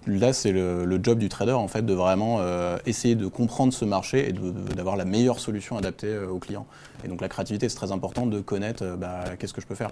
Là, 0.09 0.33
c'est 0.33 0.53
le, 0.53 1.01
job 1.03 1.19
du 1.19 1.29
trader, 1.29 1.53
en 1.53 1.69
fait, 1.69 1.85
de 1.85 1.95
vraiment 1.95 2.39
euh, 2.41 2.79
essayer 2.87 3.15
de 3.15 3.27
comprendre 3.27 3.73
ce 3.73 3.85
marché 3.85 4.29
et 4.29 4.33
d'avoir 4.75 4.97
la 4.97 5.05
meilleure 5.05 5.39
solution 5.39 5.77
adaptée 5.77 6.09
euh, 6.09 6.29
aux 6.29 6.39
clients. 6.39 6.67
Et 7.05 7.09
donc, 7.09 7.21
la 7.21 7.29
créativité, 7.29 7.69
c'est 7.69 7.77
très 7.77 7.93
important 7.93 8.27
de 8.27 8.41
connaître 8.41 8.85
euh, 8.85 8.97
bah, 8.97 9.25
qu'est-ce 9.39 9.55
que 9.55 9.61
je 9.61 9.67
peux 9.67 9.75
faire. 9.75 9.91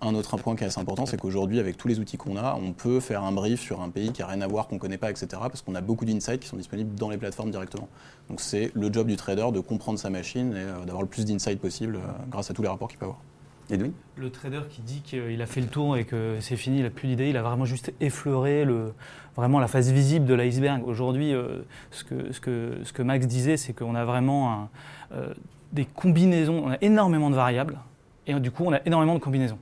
un 0.00 0.14
autre 0.14 0.36
point 0.36 0.56
qui 0.56 0.64
est 0.64 0.66
assez 0.66 0.80
important, 0.80 1.06
c'est 1.06 1.18
qu'aujourd'hui, 1.18 1.60
avec 1.60 1.76
tous 1.76 1.88
les 1.88 2.00
outils 2.00 2.16
qu'on 2.16 2.36
a, 2.36 2.54
on 2.54 2.72
peut 2.72 3.00
faire 3.00 3.22
un 3.24 3.32
brief 3.32 3.60
sur 3.60 3.80
un 3.80 3.88
pays 3.88 4.12
qui 4.12 4.20
n'a 4.20 4.26
rien 4.26 4.40
à 4.40 4.46
voir, 4.46 4.68
qu'on 4.68 4.76
ne 4.76 4.80
connaît 4.80 4.98
pas, 4.98 5.10
etc. 5.10 5.28
Parce 5.32 5.62
qu'on 5.62 5.74
a 5.74 5.80
beaucoup 5.80 6.04
d'insights 6.04 6.40
qui 6.40 6.48
sont 6.48 6.56
disponibles 6.56 6.94
dans 6.94 7.10
les 7.10 7.18
plateformes 7.18 7.50
directement. 7.50 7.88
Donc, 8.28 8.40
c'est 8.40 8.70
le 8.74 8.92
job 8.92 9.06
du 9.06 9.16
trader 9.16 9.48
de 9.52 9.60
comprendre 9.60 9.98
sa 9.98 10.10
machine 10.10 10.54
et 10.56 10.86
d'avoir 10.86 11.02
le 11.02 11.08
plus 11.08 11.24
d'insights 11.24 11.60
possible 11.60 11.98
grâce 12.30 12.50
à 12.50 12.54
tous 12.54 12.62
les 12.62 12.68
rapports 12.68 12.88
qu'il 12.88 12.98
peut 12.98 13.06
avoir. 13.06 13.20
Edwin 13.70 13.92
Le 14.16 14.30
trader 14.30 14.62
qui 14.68 14.80
dit 14.82 15.02
qu'il 15.02 15.40
a 15.42 15.46
fait 15.46 15.60
le 15.60 15.66
tour 15.66 15.96
et 15.96 16.04
que 16.04 16.36
c'est 16.40 16.56
fini, 16.56 16.78
il 16.78 16.82
n'a 16.84 16.90
plus 16.90 17.08
d'idée, 17.08 17.28
il 17.28 17.36
a 17.36 17.42
vraiment 17.42 17.64
juste 17.64 17.92
effleuré 18.00 18.64
le, 18.64 18.92
vraiment 19.36 19.60
la 19.60 19.68
face 19.68 19.90
visible 19.90 20.26
de 20.26 20.34
l'iceberg. 20.34 20.86
Aujourd'hui, 20.86 21.34
euh, 21.34 21.58
ce, 21.90 22.04
que, 22.04 22.32
ce, 22.32 22.40
que, 22.40 22.78
ce 22.82 22.92
que 22.92 23.02
Max 23.02 23.26
disait, 23.26 23.56
c'est 23.56 23.72
qu'on 23.72 23.94
a 23.94 24.04
vraiment 24.04 24.68
euh, 25.12 25.32
des 25.72 25.84
combinaisons, 25.84 26.62
on 26.66 26.70
a 26.70 26.78
énormément 26.80 27.30
de 27.30 27.34
variables 27.34 27.78
et 28.26 28.34
du 28.34 28.50
coup 28.50 28.64
on 28.64 28.72
a 28.72 28.80
énormément 28.86 29.14
de 29.14 29.20
combinaisons. 29.20 29.58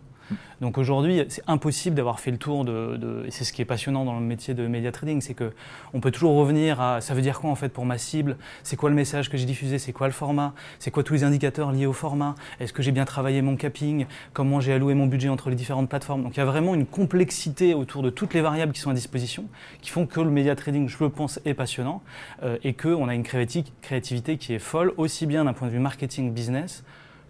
Donc 0.60 0.78
aujourd'hui, 0.78 1.22
c'est 1.28 1.42
impossible 1.46 1.96
d'avoir 1.96 2.20
fait 2.20 2.30
le 2.30 2.38
tour 2.38 2.64
de, 2.64 3.26
c'est 3.30 3.44
ce 3.44 3.52
qui 3.52 3.62
est 3.62 3.66
passionnant 3.66 4.04
dans 4.04 4.18
le 4.18 4.24
métier 4.24 4.54
de 4.54 4.66
media 4.66 4.92
trading, 4.92 5.20
c'est 5.20 5.34
que 5.34 5.52
on 5.92 6.00
peut 6.00 6.10
toujours 6.10 6.36
revenir 6.36 6.80
à 6.80 7.00
ça 7.00 7.14
veut 7.14 7.22
dire 7.22 7.40
quoi 7.40 7.50
en 7.50 7.54
fait 7.54 7.68
pour 7.68 7.84
ma 7.84 7.98
cible, 7.98 8.36
c'est 8.62 8.76
quoi 8.76 8.88
le 8.88 8.96
message 8.96 9.30
que 9.30 9.36
j'ai 9.36 9.44
diffusé, 9.44 9.78
c'est 9.78 9.92
quoi 9.92 10.06
le 10.06 10.12
format, 10.12 10.54
c'est 10.78 10.90
quoi 10.90 11.02
tous 11.02 11.14
les 11.14 11.24
indicateurs 11.24 11.72
liés 11.72 11.86
au 11.86 11.92
format, 11.92 12.34
est-ce 12.60 12.72
que 12.72 12.82
j'ai 12.82 12.92
bien 12.92 13.04
travaillé 13.04 13.42
mon 13.42 13.56
capping, 13.56 14.06
comment 14.32 14.60
j'ai 14.60 14.72
alloué 14.72 14.94
mon 14.94 15.06
budget 15.06 15.28
entre 15.28 15.50
les 15.50 15.56
différentes 15.56 15.88
plateformes? 15.88 16.22
Donc 16.22 16.36
il 16.36 16.40
y 16.40 16.42
a 16.42 16.46
vraiment 16.46 16.74
une 16.74 16.86
complexité 16.86 17.74
autour 17.74 18.02
de 18.02 18.10
toutes 18.10 18.34
les 18.34 18.40
variables 18.40 18.72
qui 18.72 18.80
sont 18.80 18.90
à 18.90 18.94
disposition, 18.94 19.44
qui 19.82 19.90
font 19.90 20.06
que 20.06 20.20
le 20.20 20.30
media 20.30 20.56
trading, 20.56 20.88
je 20.88 20.96
le 21.02 21.10
pense, 21.10 21.40
est 21.44 21.54
passionnant 21.54 22.02
euh, 22.42 22.58
et 22.64 22.74
qu'on 22.74 23.08
a 23.08 23.14
une 23.14 23.24
créativité 23.24 24.36
qui 24.38 24.54
est 24.54 24.58
folle, 24.58 24.92
aussi 24.96 25.26
bien 25.26 25.44
d'un 25.44 25.52
point 25.52 25.68
de 25.68 25.72
vue 25.72 25.78
marketing 25.78 26.32
business 26.32 26.84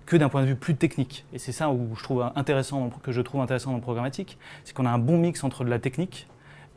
que 0.07 0.17
d'un 0.17 0.29
point 0.29 0.43
de 0.43 0.47
vue 0.47 0.57
plus 0.57 0.77
technique. 0.77 1.27
Et 1.33 1.39
c'est 1.39 1.53
ça 1.53 1.71
intéressant, 2.37 2.91
que 3.03 3.13
je 3.13 3.21
trouve 3.21 3.41
intéressant 3.41 3.71
dans 3.71 3.77
le 3.77 3.83
programmatique, 3.83 4.39
c'est 4.65 4.75
qu'on 4.75 4.87
a 4.87 4.91
un 4.91 4.99
bon 4.99 5.19
mix 5.19 5.45
entre 5.45 5.65
de 5.65 5.69
la 5.69 5.79
technique 5.79 6.29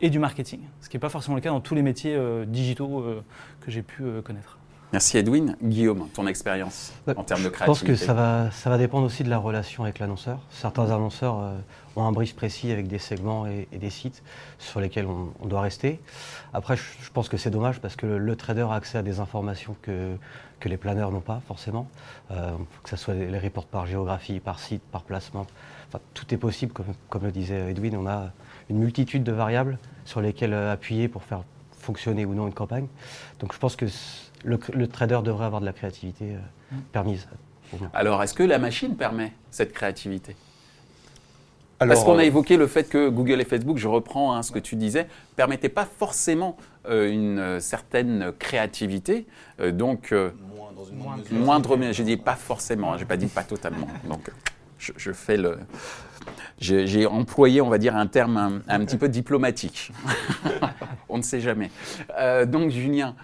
et 0.01 0.09
du 0.09 0.19
marketing, 0.19 0.61
ce 0.81 0.89
qui 0.89 0.97
n'est 0.97 1.01
pas 1.01 1.09
forcément 1.09 1.35
le 1.35 1.41
cas 1.41 1.49
dans 1.49 1.61
tous 1.61 1.75
les 1.75 1.81
métiers 1.81 2.15
euh, 2.15 2.45
digitaux 2.45 3.01
euh, 3.01 3.23
que 3.61 3.69
j'ai 3.69 3.81
pu 3.81 4.03
euh, 4.03 4.21
connaître. 4.21 4.57
Merci 4.91 5.19
Edwin. 5.19 5.55
Guillaume, 5.61 6.07
ton 6.13 6.25
expérience 6.25 6.93
en 7.07 7.23
termes 7.23 7.43
de 7.43 7.49
créativité 7.49 7.59
Je 7.59 7.65
pense 7.65 7.83
que 7.83 7.95
ça 7.95 8.13
va, 8.13 8.49
ça 8.49 8.71
va 8.71 8.79
dépendre 8.79 9.05
aussi 9.05 9.23
de 9.23 9.29
la 9.29 9.37
relation 9.37 9.83
avec 9.83 9.99
l'annonceur. 9.99 10.39
Certains 10.49 10.89
annonceurs 10.89 11.35
ont 11.95 12.05
un 12.05 12.11
brief 12.11 12.35
précis 12.35 12.71
avec 12.71 12.87
des 12.87 12.97
segments 12.97 13.45
et, 13.45 13.67
des 13.71 13.89
sites 13.91 14.23
sur 14.57 14.79
lesquels 14.79 15.05
on, 15.05 15.45
doit 15.45 15.61
rester. 15.61 15.99
Après, 16.53 16.75
je, 16.75 17.11
pense 17.13 17.29
que 17.29 17.37
c'est 17.37 17.51
dommage 17.51 17.79
parce 17.79 17.95
que 17.95 18.07
le, 18.07 18.35
trader 18.35 18.67
a 18.71 18.73
accès 18.73 18.97
à 18.97 19.03
des 19.03 19.19
informations 19.19 19.75
que, 19.83 20.15
que 20.59 20.69
les 20.69 20.77
planeurs 20.77 21.11
n'ont 21.11 21.21
pas 21.21 21.41
forcément, 21.47 21.87
euh, 22.31 22.51
que 22.83 22.89
ce 22.89 22.95
soit 22.95 23.13
les, 23.13 23.39
reports 23.39 23.67
par 23.67 23.85
géographie, 23.85 24.39
par 24.39 24.59
site, 24.59 24.81
par 24.91 25.03
placement. 25.03 25.45
Enfin, 25.87 25.99
tout 26.15 26.33
est 26.33 26.37
possible, 26.37 26.73
comme, 26.73 26.93
comme, 27.09 27.23
le 27.23 27.31
disait 27.31 27.71
Edwin, 27.71 27.95
on 27.95 28.07
a 28.07 28.31
une 28.69 28.79
multitude 28.79 29.23
de 29.23 29.31
variables 29.31 29.77
sur 30.05 30.21
lesquelles 30.21 30.53
euh, 30.53 30.73
appuyer 30.73 31.07
pour 31.07 31.23
faire 31.23 31.43
fonctionner 31.79 32.25
ou 32.25 32.33
non 32.33 32.47
une 32.47 32.53
campagne. 32.53 32.87
Donc 33.39 33.53
je 33.53 33.57
pense 33.57 33.75
que 33.75 33.85
le, 34.43 34.87
trader 34.87 35.19
devrait 35.23 35.45
avoir 35.45 35.61
de 35.61 35.65
la 35.65 35.73
créativité 35.73 36.35
euh, 36.35 36.75
mm. 36.75 36.81
permise. 36.91 37.27
Alors, 37.93 38.23
est-ce 38.23 38.33
que 38.33 38.43
la 38.43 38.57
machine 38.57 38.95
permet 38.95 39.33
cette 39.51 39.73
créativité? 39.73 40.35
Parce 41.87 42.03
qu'on 42.03 42.17
a 42.17 42.25
évoqué 42.25 42.57
le 42.57 42.67
fait 42.67 42.89
que 42.89 43.09
Google 43.09 43.39
et 43.39 43.45
Facebook, 43.45 43.77
je 43.77 43.87
reprends 43.87 44.35
hein, 44.35 44.43
ce 44.43 44.51
que 44.51 44.59
tu 44.59 44.75
disais, 44.75 45.07
permettaient 45.35 45.69
pas 45.69 45.85
forcément 45.85 46.57
euh, 46.87 47.09
une 47.09 47.39
euh, 47.39 47.59
certaine 47.59 48.33
créativité. 48.37 49.27
Euh, 49.61 49.71
donc, 49.71 50.11
moins 50.11 50.71
dans 50.75 51.23
une 51.31 51.39
moindre 51.39 51.77
mesure. 51.77 51.93
Je 51.93 52.03
dis 52.03 52.17
pas 52.17 52.35
forcément, 52.35 52.95
je 52.95 52.99
n'ai 52.99 53.05
pas 53.07 53.17
dit 53.17 53.27
pas 53.27 53.43
totalement. 53.43 53.87
Donc, 54.09 54.29
je, 54.77 55.11
fais 55.11 55.37
le. 55.37 55.57
J'ai 56.59 57.05
employé, 57.05 57.59
on 57.59 57.69
va 57.69 57.77
dire, 57.77 57.95
un 57.95 58.07
terme 58.07 58.61
un, 58.67 58.79
petit 58.85 58.97
peu 58.97 59.09
diplomatique. 59.09 59.91
on 61.09 61.17
ne 61.17 61.21
sait 61.21 61.41
jamais. 61.41 61.69
donc, 62.47 62.71
Julien, 62.71 63.15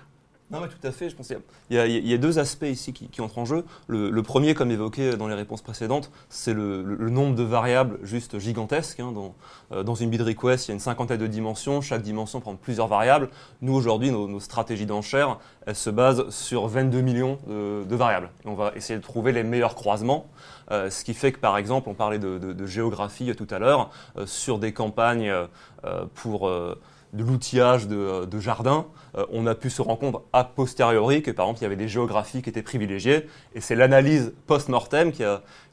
non, 0.55 0.61
mais 0.61 0.67
tout 0.67 0.87
à 0.87 0.91
fait. 0.91 1.09
Je 1.09 1.15
pense 1.15 1.27
qu'il 1.27 1.37
y, 1.69 2.13
a 2.13 2.17
deux 2.17 2.39
aspects 2.39 2.65
ici 2.65 2.93
qui, 2.93 3.21
entrent 3.21 3.37
en 3.37 3.45
jeu. 3.45 3.65
Le, 3.87 4.21
premier, 4.21 4.53
comme 4.53 4.71
évoqué 4.71 5.15
dans 5.17 5.27
les 5.27 5.35
réponses 5.35 5.61
précédentes, 5.61 6.11
c'est 6.29 6.53
le, 6.53 7.09
nombre 7.09 7.35
de 7.35 7.43
variables 7.43 7.99
juste 8.03 8.39
gigantesques. 8.39 8.99
Hein. 8.99 9.13
Euh, 9.71 9.83
dans, 9.83 9.95
une 9.95 10.09
bid 10.09 10.21
request, 10.21 10.67
il 10.67 10.69
y 10.69 10.71
a 10.71 10.75
une 10.75 10.79
cinquantaine 10.79 11.19
de 11.19 11.27
dimensions. 11.27 11.81
Chaque 11.81 12.01
dimension 12.01 12.39
prend 12.39 12.55
plusieurs 12.55 12.87
variables. 12.87 13.29
Nous, 13.61 13.73
aujourd'hui, 13.73 14.11
nos, 14.11 14.39
stratégies 14.39 14.85
d'enchères, 14.85 15.39
elles 15.65 15.75
se 15.75 15.89
basent 15.89 16.29
sur 16.29 16.67
22 16.67 17.01
millions 17.01 17.37
de, 17.47 17.95
variables. 17.95 18.29
Et 18.45 18.47
on 18.47 18.55
va 18.55 18.71
essayer 18.75 18.97
de 18.97 19.03
trouver 19.03 19.31
les 19.31 19.43
meilleurs 19.43 19.75
croisements. 19.75 20.27
Euh, 20.71 20.89
ce 20.89 21.03
qui 21.03 21.13
fait 21.13 21.31
que, 21.31 21.39
par 21.39 21.57
exemple, 21.57 21.89
on 21.89 21.93
parlait 21.93 22.19
de, 22.19 22.65
géographie 22.65 23.35
tout 23.35 23.47
à 23.51 23.59
l'heure, 23.59 23.91
euh, 24.17 24.25
sur 24.25 24.59
des 24.59 24.73
campagnes 24.73 25.31
pour 26.15 26.49
de 27.15 27.23
l'outillage 27.23 27.87
de, 27.87 27.95
euh, 27.95 28.39
jardin, 28.39 28.85
euh, 29.17 29.25
on 29.31 29.47
a 29.47 29.55
pu 29.55 29.69
se 29.69 29.81
rendre 29.81 29.99
compte 29.99 30.21
a 30.33 30.43
posteriori 30.43 31.21
que 31.23 31.31
par 31.31 31.45
exemple 31.45 31.61
il 31.61 31.63
y 31.63 31.65
avait 31.65 31.75
des 31.75 31.87
géographies 31.87 32.41
qui 32.41 32.49
étaient 32.49 32.61
privilégiées, 32.61 33.27
et 33.53 33.61
c'est 33.61 33.75
l'analyse 33.75 34.33
post-mortem 34.47 35.11
qui, 35.11 35.23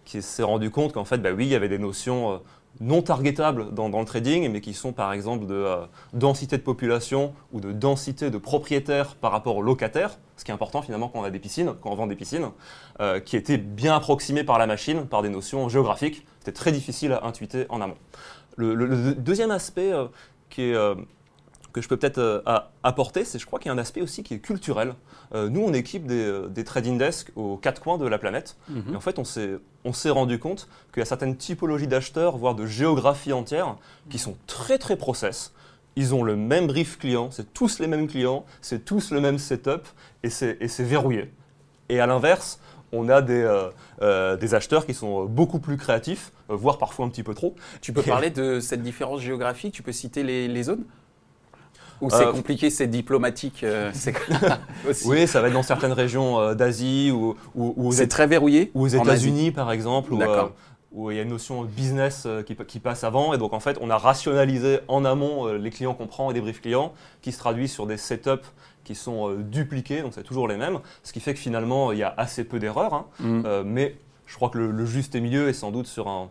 qui 0.04 0.22
s'est 0.22 0.42
rendu 0.42 0.70
compte 0.70 0.92
qu'en 0.92 1.04
fait, 1.04 1.18
bah 1.18 1.30
oui, 1.36 1.46
il 1.46 1.50
y 1.50 1.54
avait 1.54 1.68
des 1.68 1.78
notions 1.78 2.32
euh, 2.32 2.36
non 2.80 3.02
targetables 3.02 3.74
dans, 3.74 3.88
le 3.88 4.04
trading, 4.04 4.50
mais 4.50 4.60
qui 4.60 4.72
sont 4.72 4.92
par 4.92 5.12
exemple 5.12 5.46
de 5.46 5.66
densité 6.14 6.56
de 6.56 6.62
population 6.62 7.34
ou 7.52 7.60
de 7.60 7.70
densité 7.70 8.30
de 8.30 8.38
propriétaires 8.38 9.14
par 9.16 9.30
rapport 9.30 9.56
aux 9.56 9.62
locataires, 9.62 10.18
ce 10.36 10.44
qui 10.44 10.52
est 10.52 10.54
important 10.54 10.80
finalement 10.80 11.08
quand 11.08 11.20
on 11.20 11.24
a 11.24 11.30
des 11.30 11.38
piscines, 11.38 11.74
quand 11.82 11.90
on 11.90 11.94
vend 11.94 12.06
des 12.06 12.16
piscines, 12.16 12.48
qui 13.26 13.36
étaient 13.36 13.58
bien 13.58 13.94
approximées 13.94 14.42
par 14.42 14.58
la 14.58 14.66
machine, 14.66 15.06
par 15.06 15.20
des 15.20 15.28
notions 15.28 15.68
géographiques. 15.68 16.26
C'était 16.38 16.52
très 16.52 16.72
difficile 16.72 17.12
à 17.12 17.26
intuiter 17.26 17.66
en 17.68 17.82
amont. 17.82 17.98
Le, 18.56 19.14
deuxième 19.14 19.50
aspect 19.50 19.92
qui 20.48 20.62
est 20.62 20.94
que 21.72 21.80
je 21.80 21.88
peux 21.88 21.96
peut-être 21.96 22.18
euh, 22.18 22.42
apporter, 22.82 23.24
c'est 23.24 23.38
je 23.38 23.46
crois 23.46 23.58
qu'il 23.58 23.68
y 23.68 23.70
a 23.70 23.74
un 23.74 23.78
aspect 23.78 24.02
aussi 24.02 24.22
qui 24.22 24.34
est 24.34 24.38
culturel. 24.38 24.94
Euh, 25.34 25.48
nous, 25.48 25.62
on 25.62 25.72
équipe 25.72 26.06
des, 26.06 26.22
euh, 26.22 26.48
des, 26.48 26.64
trading 26.64 26.98
desks 26.98 27.32
aux 27.36 27.56
quatre 27.56 27.80
coins 27.80 27.98
de 27.98 28.06
la 28.06 28.18
planète. 28.18 28.56
Mhm. 28.68 28.92
Et 28.92 28.96
en 28.96 29.00
fait, 29.00 29.18
on 29.18 29.24
s'est, 29.24 29.52
on 29.84 29.92
s'est 29.92 30.10
rendu 30.10 30.38
compte 30.38 30.68
qu'il 30.92 31.00
y 31.00 31.02
a 31.02 31.06
certaines 31.06 31.36
typologies 31.36 31.88
d'acheteurs, 31.88 32.36
voire 32.36 32.54
de 32.54 32.66
géographie 32.66 33.32
entière, 33.32 33.76
qui 34.10 34.18
sont 34.18 34.36
très 34.46 34.78
très 34.78 34.96
process, 34.96 35.52
ils 35.96 36.14
ont 36.14 36.22
le 36.22 36.36
même 36.36 36.66
brief 36.66 36.98
client, 36.98 37.30
c'est 37.30 37.52
tous 37.52 37.78
les 37.78 37.86
mêmes 37.86 38.08
clients, 38.08 38.46
c'est 38.60 38.84
tous 38.84 39.10
le 39.10 39.20
même 39.20 39.38
setup 39.38 39.86
et 40.22 40.30
c'est 40.30 40.84
verrouillé. 40.84 41.30
Et 41.88 42.00
à 42.00 42.06
l'inverse, 42.06 42.58
on 42.92 43.08
a 43.08 43.22
des, 43.22 43.42
euh, 43.42 43.70
euh, 44.02 44.36
des, 44.36 44.54
acheteurs 44.54 44.86
qui 44.86 44.94
sont 44.94 45.24
beaucoup 45.24 45.58
plus 45.58 45.76
créatifs, 45.76 46.32
euh, 46.50 46.56
voire 46.56 46.78
parfois 46.78 47.06
un 47.06 47.08
petit 47.08 47.22
peu 47.22 47.34
trop. 47.34 47.56
Tu 47.80 47.92
peux 47.92 48.02
parler 48.02 48.30
de 48.30 48.60
cette 48.60 48.82
différence 48.82 49.20
géographique 49.20 49.72
Tu 49.72 49.82
peux 49.82 49.92
citer 49.92 50.22
les, 50.22 50.46
les 50.46 50.62
zones? 50.62 50.84
Ou 52.02 52.10
c'est 52.10 52.30
compliqué, 52.30 52.68
c'est 52.68 52.86
diplomatique 52.86 53.64
Oui, 55.06 55.26
ça 55.26 55.40
va 55.40 55.48
être 55.48 55.54
dans 55.54 55.62
certaines 55.62 55.92
régions 55.92 56.54
d'Asie 56.54 57.10
ou, 57.10 57.36
ou, 57.54 57.92
c'est 57.92 58.08
très 58.08 58.26
verrouillé. 58.26 58.70
Ou 58.74 58.84
aux 58.84 58.88
États-Unis, 58.88 59.50
par 59.52 59.72
exemple. 59.72 60.16
D'accord 60.16 60.52
où 60.94 61.10
il 61.10 61.16
y 61.16 61.20
a 61.20 61.22
une 61.22 61.30
notion 61.30 61.64
business 61.64 62.24
euh, 62.26 62.42
qui, 62.42 62.78
passe 62.78 63.04
avant. 63.04 63.32
Et 63.32 63.38
donc, 63.38 63.52
en 63.52 63.60
fait, 63.60 63.78
on 63.80 63.90
a 63.90 63.96
rationalisé 63.96 64.80
en 64.88 65.04
amont 65.04 65.46
euh, 65.46 65.56
les 65.56 65.70
clients 65.70 65.94
qu'on 65.94 66.06
prend 66.06 66.30
et 66.30 66.34
des 66.34 66.40
briefs 66.40 66.60
clients 66.60 66.92
qui 67.22 67.32
se 67.32 67.38
traduisent 67.38 67.72
sur 67.72 67.86
des 67.86 67.96
setups 67.96 68.46
qui 68.84 68.94
sont 68.94 69.30
euh, 69.30 69.36
dupliqués, 69.36 70.02
donc 70.02 70.12
c'est 70.14 70.22
toujours 70.22 70.48
les 70.48 70.56
mêmes. 70.56 70.80
Ce 71.02 71.12
qui 71.12 71.20
fait 71.20 71.34
que 71.34 71.40
finalement, 71.40 71.92
il 71.92 71.98
y 71.98 72.02
a 72.02 72.12
assez 72.16 72.44
peu 72.44 72.58
d'erreurs. 72.58 72.94
Hein. 72.94 73.06
Mm. 73.20 73.62
mais 73.64 73.96
je 74.26 74.36
crois 74.36 74.48
que 74.48 74.58
le, 74.58 74.86
juste 74.86 75.14
milieu 75.14 75.48
est 75.48 75.52
sans 75.52 75.70
doute 75.70 75.86
sur 75.86 76.08
un, 76.08 76.30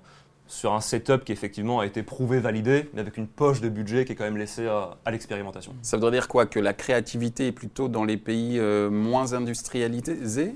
sur 0.51 0.74
un 0.74 0.81
setup 0.81 1.24
qui 1.24 1.31
effectivement 1.31 1.79
a 1.79 1.86
été 1.86 2.03
prouvé, 2.03 2.41
validé, 2.41 2.89
mais 2.93 3.00
avec 3.00 3.15
une 3.15 3.27
poche 3.27 3.62
de 3.62 3.70
budget 3.70 4.03
qui 4.03 4.12
est 4.12 4.15
quand 4.15 4.25
même 4.25 4.36
laissée 4.36 4.67
à, 4.67 5.12
l'expérimentation. 5.12 5.74
Ça 5.81 5.96
voudrait 5.96 6.12
dire 6.12 6.27
quoi? 6.27 6.46
Que 6.46 6.60
la 6.60 6.74
créativité 6.74 7.48
est 7.48 7.51
plutôt 7.53 7.88
dans 7.88 8.03
les 8.03 8.17
pays 8.17 8.60
moins 8.60 9.34
industrialisés? 9.34 10.55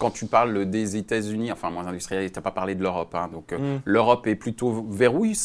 Quand 0.00 0.10
tu 0.10 0.24
parles 0.24 0.64
des 0.70 0.96
États-Unis, 0.96 1.52
enfin 1.52 1.70
moins 1.70 1.86
industriel, 1.86 2.30
tu 2.30 2.38
n'as 2.38 2.42
pas 2.42 2.52
parlé 2.52 2.74
de 2.74 2.82
l'Europe. 2.82 3.14
Hein, 3.14 3.28
donc 3.30 3.52
euh, 3.52 3.76
mm. 3.76 3.82
l'Europe 3.84 4.26
est 4.28 4.34
plutôt 4.34 4.86
verrouille 4.88 5.36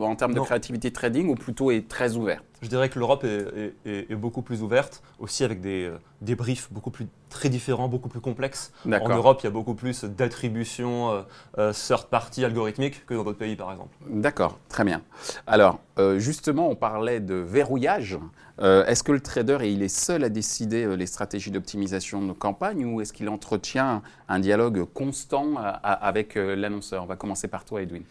en 0.00 0.16
termes 0.16 0.32
de 0.32 0.40
créativité 0.40 0.90
trading 0.90 1.28
ou 1.28 1.34
plutôt 1.34 1.70
est 1.70 1.88
très 1.88 2.16
ouverte? 2.16 2.44
Je 2.60 2.68
dirais 2.68 2.88
que 2.88 2.98
l'Europe 2.98 3.24
est, 3.24 4.14
beaucoup 4.14 4.42
plus 4.42 4.62
ouverte, 4.62 5.02
aussi 5.18 5.44
avec 5.44 5.60
des, 5.60 5.84
euh, 5.84 5.98
des 6.22 6.34
briefs 6.34 6.72
beaucoup 6.72 6.90
plus 6.90 7.06
très 7.30 7.48
différents, 7.48 7.88
beaucoup 7.88 8.08
plus 8.08 8.20
complexes. 8.20 8.72
En 8.84 9.08
Europe, 9.08 9.40
il 9.42 9.44
y 9.44 9.46
a 9.46 9.50
beaucoup 9.50 9.74
plus 9.74 10.04
d'attributions 10.04 11.10
euh, 11.10 11.22
euh, 11.58 11.72
third 11.72 12.06
party 12.06 12.44
algorithmiques 12.44 13.06
que 13.06 13.14
dans 13.14 13.22
d'autres 13.22 13.38
pays, 13.38 13.54
par 13.54 13.70
exemple. 13.70 13.94
D'accord, 14.08 14.58
très 14.68 14.84
bien. 14.84 15.02
Alors, 15.46 15.78
justement, 16.16 16.68
on 16.68 16.76
parlait 16.76 17.20
de 17.20 17.34
verrouillage. 17.34 18.18
est-ce 18.60 19.02
que 19.02 19.12
le 19.12 19.20
trader 19.20 19.58
il 19.62 19.82
est 19.82 19.88
seul 19.88 20.24
à 20.24 20.28
décider 20.28 20.96
les 20.96 21.06
stratégies 21.06 21.50
d'optimisation 21.50 22.24
de 22.24 22.32
campagne 22.32 22.84
ou 22.84 23.00
est-ce 23.00 23.12
qu'il 23.12 23.28
entretient 23.28 24.02
un 24.28 24.38
dialogue 24.38 24.84
constant 24.94 25.54
avec 25.82 26.34
l'annonceur? 26.36 27.02
On 27.04 27.06
va 27.06 27.16
commencer 27.16 27.48
par 27.48 27.64
toi, 27.64 27.82
Edwin. 27.82 28.02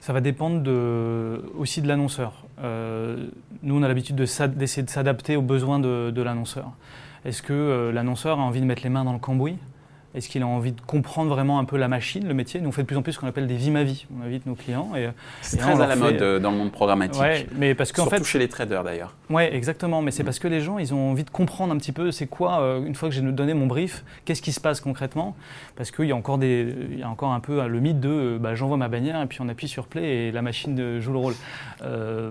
Ça 0.00 0.14
va 0.14 0.20
dépendre 0.22 0.62
de, 0.62 1.44
aussi 1.58 1.82
de 1.82 1.88
l'annonceur. 1.88 2.32
Euh, 2.62 3.26
nous, 3.62 3.78
on 3.78 3.82
a 3.82 3.88
l'habitude 3.88 4.16
d'essayer 4.16 4.82
de, 4.82 4.90
s'adapter 4.90 5.36
aux 5.36 5.42
besoins 5.42 5.78
de, 5.78 6.22
l'annonceur. 6.22 6.70
Est-ce 7.26 7.42
que 7.42 7.52
euh, 7.52 7.92
l'annonceur 7.92 8.38
a 8.38 8.42
envie 8.42 8.60
de 8.60 8.66
mettre 8.66 8.82
les 8.82 8.88
mains 8.88 9.04
dans 9.04 9.12
le 9.12 9.18
cambouis? 9.18 9.58
Est-ce 10.14 10.28
qu'il 10.28 10.42
a 10.42 10.46
envie 10.46 10.72
de 10.72 10.80
comprendre 10.80 11.30
vraiment 11.30 11.58
un 11.58 11.64
peu 11.64 11.76
la 11.76 11.88
machine, 11.88 12.26
le 12.26 12.34
métier? 12.34 12.60
Nous, 12.60 12.68
on 12.68 12.72
fait 12.72 12.82
de 12.82 12.86
plus 12.86 12.96
en 12.96 13.02
plus 13.02 13.12
ce 13.12 13.20
qu'on 13.20 13.28
appelle 13.28 13.46
des 13.46 13.56
vies 13.56 13.70
ma 13.70 13.84
vie. 13.84 14.06
On 14.18 14.24
invite 14.24 14.44
nos 14.46 14.54
clients. 14.54 14.90
Et, 14.96 15.08
c'est 15.40 15.56
très 15.56 15.80
à 15.80 15.86
la 15.86 15.96
mode 15.96 16.20
euh, 16.20 16.38
dans 16.40 16.50
le 16.50 16.56
monde 16.56 16.72
programmatique. 16.72 17.20
Ouais, 17.20 17.46
mais 17.56 17.74
parce 17.74 17.92
qu'en 17.92 18.06
fait, 18.06 18.24
chez 18.24 18.38
les 18.38 18.48
traders 18.48 18.82
d'ailleurs. 18.82 19.14
Oui, 19.28 19.44
exactement. 19.44 20.02
Mais 20.02 20.10
c'est 20.10 20.22
mm. 20.22 20.26
parce 20.26 20.38
que 20.40 20.48
les 20.48 20.60
gens, 20.60 20.78
ils 20.78 20.92
ont 20.92 21.10
envie 21.10 21.24
de 21.24 21.30
comprendre 21.30 21.72
un 21.72 21.76
petit 21.76 21.92
peu 21.92 22.10
c'est 22.10 22.26
quoi, 22.26 22.60
euh, 22.60 22.84
une 22.84 22.94
fois 22.94 23.08
que 23.08 23.14
j'ai 23.14 23.22
donné 23.22 23.54
mon 23.54 23.66
brief, 23.66 24.04
qu'est-ce 24.24 24.42
qui 24.42 24.52
se 24.52 24.60
passe 24.60 24.80
concrètement? 24.80 25.36
Parce 25.76 25.92
qu'il 25.92 26.06
y, 26.06 26.12
a 26.12 26.16
encore 26.16 26.38
des, 26.38 26.74
il 26.90 26.98
y 26.98 27.02
a 27.02 27.08
encore 27.08 27.32
un 27.32 27.40
peu 27.40 27.66
le 27.66 27.80
mythe 27.80 28.00
de 28.00 28.38
bah, 28.40 28.54
j'envoie 28.54 28.76
ma 28.76 28.88
bannière 28.88 29.20
et 29.22 29.26
puis 29.26 29.40
on 29.40 29.48
appuie 29.48 29.68
sur 29.68 29.86
play 29.86 30.28
et 30.28 30.32
la 30.32 30.42
machine 30.42 30.98
joue 30.98 31.12
le 31.12 31.18
rôle. 31.18 31.34
Euh, 31.82 32.30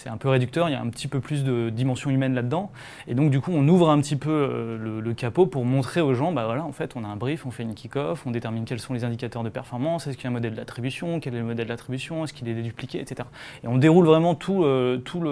c'est 0.00 0.08
un 0.08 0.16
peu 0.16 0.30
réducteur, 0.30 0.70
il 0.70 0.72
y 0.72 0.74
a 0.74 0.80
un 0.80 0.88
petit 0.88 1.08
peu 1.08 1.20
plus 1.20 1.44
de 1.44 1.68
dimension 1.68 2.08
humaine 2.08 2.32
là-dedans. 2.34 2.72
Et 3.06 3.14
donc, 3.14 3.30
du 3.30 3.42
coup, 3.42 3.50
on 3.54 3.68
ouvre 3.68 3.90
un 3.90 4.00
petit 4.00 4.16
peu 4.16 4.30
euh, 4.30 5.00
le, 5.00 5.12
capot 5.12 5.44
pour 5.44 5.66
montrer 5.66 6.00
aux 6.00 6.14
gens, 6.14 6.32
bah 6.32 6.46
voilà, 6.46 6.64
en 6.64 6.72
fait, 6.72 6.96
on 6.96 7.04
a 7.04 7.06
un 7.08 7.16
brief, 7.16 7.44
on 7.44 7.50
fait 7.50 7.64
une 7.64 7.74
kick-off, 7.74 8.26
on 8.26 8.30
détermine 8.30 8.64
quels 8.64 8.80
sont 8.80 8.94
les 8.94 9.04
indicateurs 9.04 9.42
de 9.42 9.50
performance, 9.50 10.06
est-ce 10.06 10.16
qu'il 10.16 10.24
y 10.24 10.28
a 10.28 10.30
un 10.30 10.32
modèle 10.32 10.54
d'attribution, 10.54 11.20
quel 11.20 11.34
est 11.34 11.40
le 11.40 11.44
modèle 11.44 11.66
d'attribution, 11.66 12.24
est-ce 12.24 12.32
qu'il 12.32 12.48
est 12.48 12.54
dédupliqué, 12.54 12.98
etc. 12.98 13.28
Et 13.62 13.68
on 13.68 13.76
déroule 13.76 14.06
vraiment 14.06 14.34
tout, 14.34 14.64
euh, 14.64 14.96
toute 14.96 15.22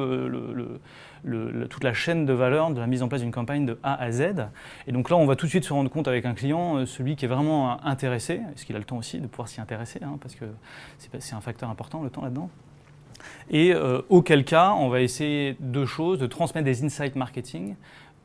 la 1.85 1.95
chaîne 1.95 2.27
de 2.27 2.33
valeur 2.35 2.71
de 2.71 2.81
la 2.81 2.87
mise 2.87 3.03
en 3.03 3.09
place 3.09 3.23
d'une 3.23 3.33
campagne 3.33 3.65
de 3.65 3.79
A 3.83 3.95
à 3.95 4.11
Z. 4.11 4.49
Et 4.87 4.93
donc 4.93 5.09
là, 5.09 5.17
on 5.17 5.25
va 5.25 5.35
tout 5.35 5.47
de 5.47 5.51
suite 5.51 5.65
se 5.65 5.73
rendre 5.73 5.89
compte 5.89 6.09
avec 6.09 6.27
un 6.27 6.35
client, 6.35 6.77
euh, 6.77 6.85
celui 6.85 7.17
qui 7.17 7.25
est 7.25 7.29
vraiment 7.29 7.83
intéressé, 7.87 8.43
est-ce 8.53 8.67
qu'il 8.67 8.77
a 8.77 8.79
le 8.79 8.85
temps 8.85 8.99
aussi 8.99 9.19
de 9.19 9.29
pouvoir 9.29 9.49
s'y 9.49 9.63
intéresser, 9.63 10.01
hein, 10.03 10.19
parce 10.21 10.35
que 10.35 10.45
c'est 10.99 11.35
un 11.35 11.41
facteur 11.41 11.71
important, 11.71 12.03
le 12.03 12.11
temps 12.11 12.23
là-dedans. 12.23 12.51
Et 13.51 13.73
euh, 13.73 14.01
auquel 14.09 14.45
cas, 14.45 14.73
on 14.73 14.89
va 14.89 15.01
essayer 15.01 15.57
deux 15.61 15.87
choses, 15.87 16.19
de 16.19 16.27
transmettre 16.27 16.65
des 16.65 16.85
insights 16.85 17.17
marketing 17.17 17.77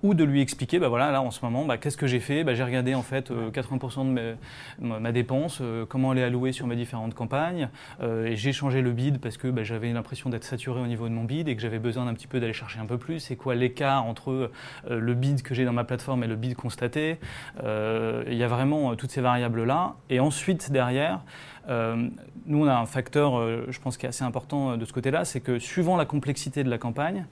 ou 0.03 0.13
de 0.13 0.23
lui 0.23 0.41
expliquer, 0.41 0.79
bah 0.79 0.89
voilà, 0.89 1.11
là 1.11 1.21
en 1.21 1.31
ce 1.31 1.43
moment, 1.43 1.65
bah, 1.65 1.77
qu'est-ce 1.77 1.97
que 1.97 2.07
j'ai 2.07 2.19
fait? 2.19 2.43
Bah, 2.43 2.53
J'ai 2.53 2.63
regardé 2.63 2.93
en 2.93 3.01
fait 3.01 3.31
80% 3.31 4.17
euh, 4.17 4.35
de 4.79 4.85
ma, 4.85 5.11
dépense, 5.11 5.59
euh, 5.61 5.85
comment 5.85 6.13
elle 6.13 6.19
est 6.19 6.23
allouée 6.23 6.51
sur 6.51 6.67
mes 6.67 6.75
différentes 6.75 7.13
campagnes, 7.13 7.69
et 8.01 8.35
j'ai 8.35 8.51
changé 8.51 8.81
le 8.81 8.91
bid 8.91 9.19
parce 9.19 9.37
que 9.37 9.47
bah, 9.47 9.63
j'avais 9.63 9.91
l'impression 9.91 10.29
d'être 10.29 10.43
saturé 10.43 10.81
au 10.81 10.87
niveau 10.87 11.07
de 11.07 11.13
mon 11.13 11.23
bid 11.23 11.47
et 11.47 11.55
que 11.55 11.61
j'avais 11.61 11.79
besoin 11.79 12.05
d'un 12.05 12.13
petit 12.13 12.27
peu 12.27 12.39
d'aller 12.39 12.53
chercher 12.53 12.79
un 12.79 12.85
peu 12.85 12.97
plus. 12.97 13.19
C'est 13.19 13.35
quoi 13.35 13.55
l'écart 13.55 14.05
entre 14.05 14.51
le 14.89 15.13
bid 15.13 15.41
que 15.41 15.55
j'ai 15.55 15.65
dans 15.65 15.73
ma 15.73 15.83
plateforme 15.83 16.23
et 16.23 16.27
le 16.27 16.35
bid 16.35 16.55
constaté? 16.55 17.19
Il 17.63 18.33
y 18.33 18.43
a 18.43 18.47
vraiment 18.47 18.95
toutes 18.95 19.11
ces 19.11 19.21
variables-là. 19.21 19.95
Et 20.09 20.19
ensuite, 20.19 20.71
derrière, 20.71 21.21
euh, 21.69 22.09
nous, 22.45 22.65
on 22.65 22.67
a 22.67 22.75
un 22.75 22.85
facteur, 22.85 23.39
euh, 23.39 23.65
je 23.69 23.79
pense, 23.79 23.97
qui 23.97 24.05
est 24.05 24.09
assez 24.09 24.23
important 24.23 24.71
euh, 24.71 24.77
de 24.77 24.85
ce 24.85 24.93
côté-là, 24.93 25.25
c'est 25.25 25.39
que 25.39 25.59
suivant 25.59 25.95
la 25.95 26.05
complexité 26.05 26.63
de 26.63 26.69
la 26.69 26.77
campagne, 26.77 27.25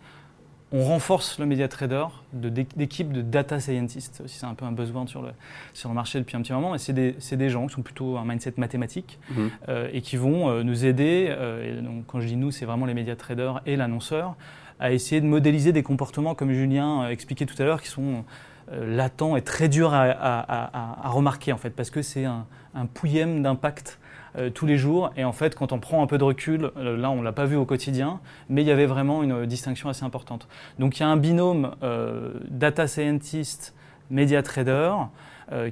on 0.72 0.84
renforce 0.86 1.40
le 1.40 1.46
média 1.46 1.68
trader 1.68 2.06
d'équipes 2.34 3.12
de, 3.12 3.22
data 3.22 3.60
scientists. 3.60 4.24
C'est 4.28 4.46
un 4.46 4.54
peu 4.54 4.66
un 4.66 4.72
besoin 4.72 5.06
sur 5.06 5.22
le, 5.22 5.30
sur 5.74 5.90
le 5.90 5.96
marché 5.96 6.20
depuis 6.20 6.38
un 6.38 6.42
petit 6.42 6.54
moment. 6.54 6.72
Mais 6.72 6.78
c'est 6.78 6.94
des, 6.94 7.16
des, 7.32 7.50
gens 7.50 7.68
qui 7.68 7.74
sont 7.74 7.82
plutôt 7.82 8.18
un 8.18 8.26
mindset 8.26 8.54
mathématique 8.58 9.20
mmh. 9.30 9.48
et 9.92 10.02
qui 10.02 10.16
vont 10.16 10.64
nous 10.64 10.86
aider. 10.86 11.36
et 11.64 11.82
donc, 11.82 12.06
quand 12.08 12.22
je 12.22 12.28
dis 12.28 12.38
nous, 12.38 12.52
c'est 12.52 12.66
vraiment 12.66 12.86
les 12.86 12.94
médias 12.94 13.16
traders 13.16 13.62
et 13.66 13.76
l'annonceur 13.76 14.36
à 14.80 14.92
essayer 14.92 15.22
de 15.22 15.28
modéliser 15.28 15.74
des 15.74 15.84
comportements, 15.84 16.36
comme 16.36 16.54
Julien 16.54 17.08
expliquait 17.10 17.46
tout 17.46 17.62
à 17.62 17.66
l'heure, 17.66 17.82
qui 17.82 17.90
sont 17.90 18.24
latents 18.72 19.36
et 19.36 19.42
très 19.42 19.68
durs 19.68 19.94
à, 19.94 20.06
à, 20.10 21.10
remarquer 21.10 21.52
en 21.52 21.58
fait, 21.58 21.72
parce 21.72 21.90
que 21.90 22.02
c'est 22.02 22.26
un, 22.26 22.46
un 22.74 22.86
pouillème 22.86 23.44
d'impact 23.44 24.00
euh, 24.38 24.50
tous 24.50 24.66
les 24.66 24.78
jours. 24.78 25.12
Et 25.18 25.26
en 25.26 25.34
fait, 25.34 25.56
quand 25.56 25.74
on 25.74 25.80
prend 25.80 26.02
un 26.02 26.08
peu 26.08 26.18
de 26.18 26.24
recul, 26.24 26.72
euh, 26.78 26.96
là, 26.96 27.12
on 27.12 27.18
ne 27.18 27.24
l'a 27.24 27.34
pas 27.34 27.46
vu 27.46 27.58
au 27.58 27.66
quotidien, 27.66 28.22
mais 28.48 28.62
il 28.62 28.68
y 28.68 28.72
avait 28.72 28.86
vraiment 28.86 29.24
une 29.24 29.46
distinction 29.46 29.90
assez 29.90 30.06
importante. 30.06 30.48
Donc 30.80 30.98
il 30.98 31.02
y 31.02 31.04
a 31.04 31.10
un 31.10 31.18
binôme 31.18 31.76
euh, 31.84 32.32
data 32.50 32.88
scientist, 32.88 33.74
media 34.10 34.42
trader, 34.42 34.94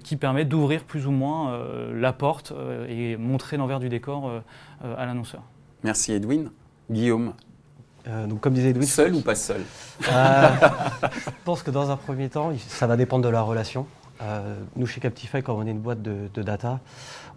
qui 0.03 0.17
permet 0.17 0.43
d'ouvrir 0.43 0.83
plus 0.83 1.07
ou 1.07 1.11
moins 1.11 1.57
la 1.93 2.11
porte 2.11 2.51
et 2.89 3.15
montrer 3.15 3.55
l'envers 3.55 3.79
du 3.79 3.87
décor 3.87 4.29
à 4.83 5.05
l'annonceur. 5.05 5.41
Merci 5.85 6.11
Edwin. 6.11 6.51
Guillaume, 6.91 7.31
donc, 8.27 8.41
comme 8.41 8.55
disait 8.55 8.71
Edwin. 8.71 8.85
Seul 8.85 9.15
ou 9.15 9.21
pas 9.21 9.35
seul? 9.35 9.61
Je 10.01 10.09
pense 11.45 11.63
que 11.63 11.71
dans 11.71 11.91
un 11.91 11.95
premier 11.95 12.27
temps, 12.27 12.51
ça 12.67 12.87
va 12.87 12.97
dépendre 12.97 13.23
de 13.23 13.29
la 13.29 13.41
relation. 13.41 13.87
nous, 14.75 14.85
chez 14.85 14.99
Captify, 14.99 15.41
quand 15.41 15.55
on 15.55 15.65
est 15.65 15.71
une 15.71 15.79
boîte 15.79 16.01
de, 16.01 16.29
de 16.33 16.41
data, 16.41 16.81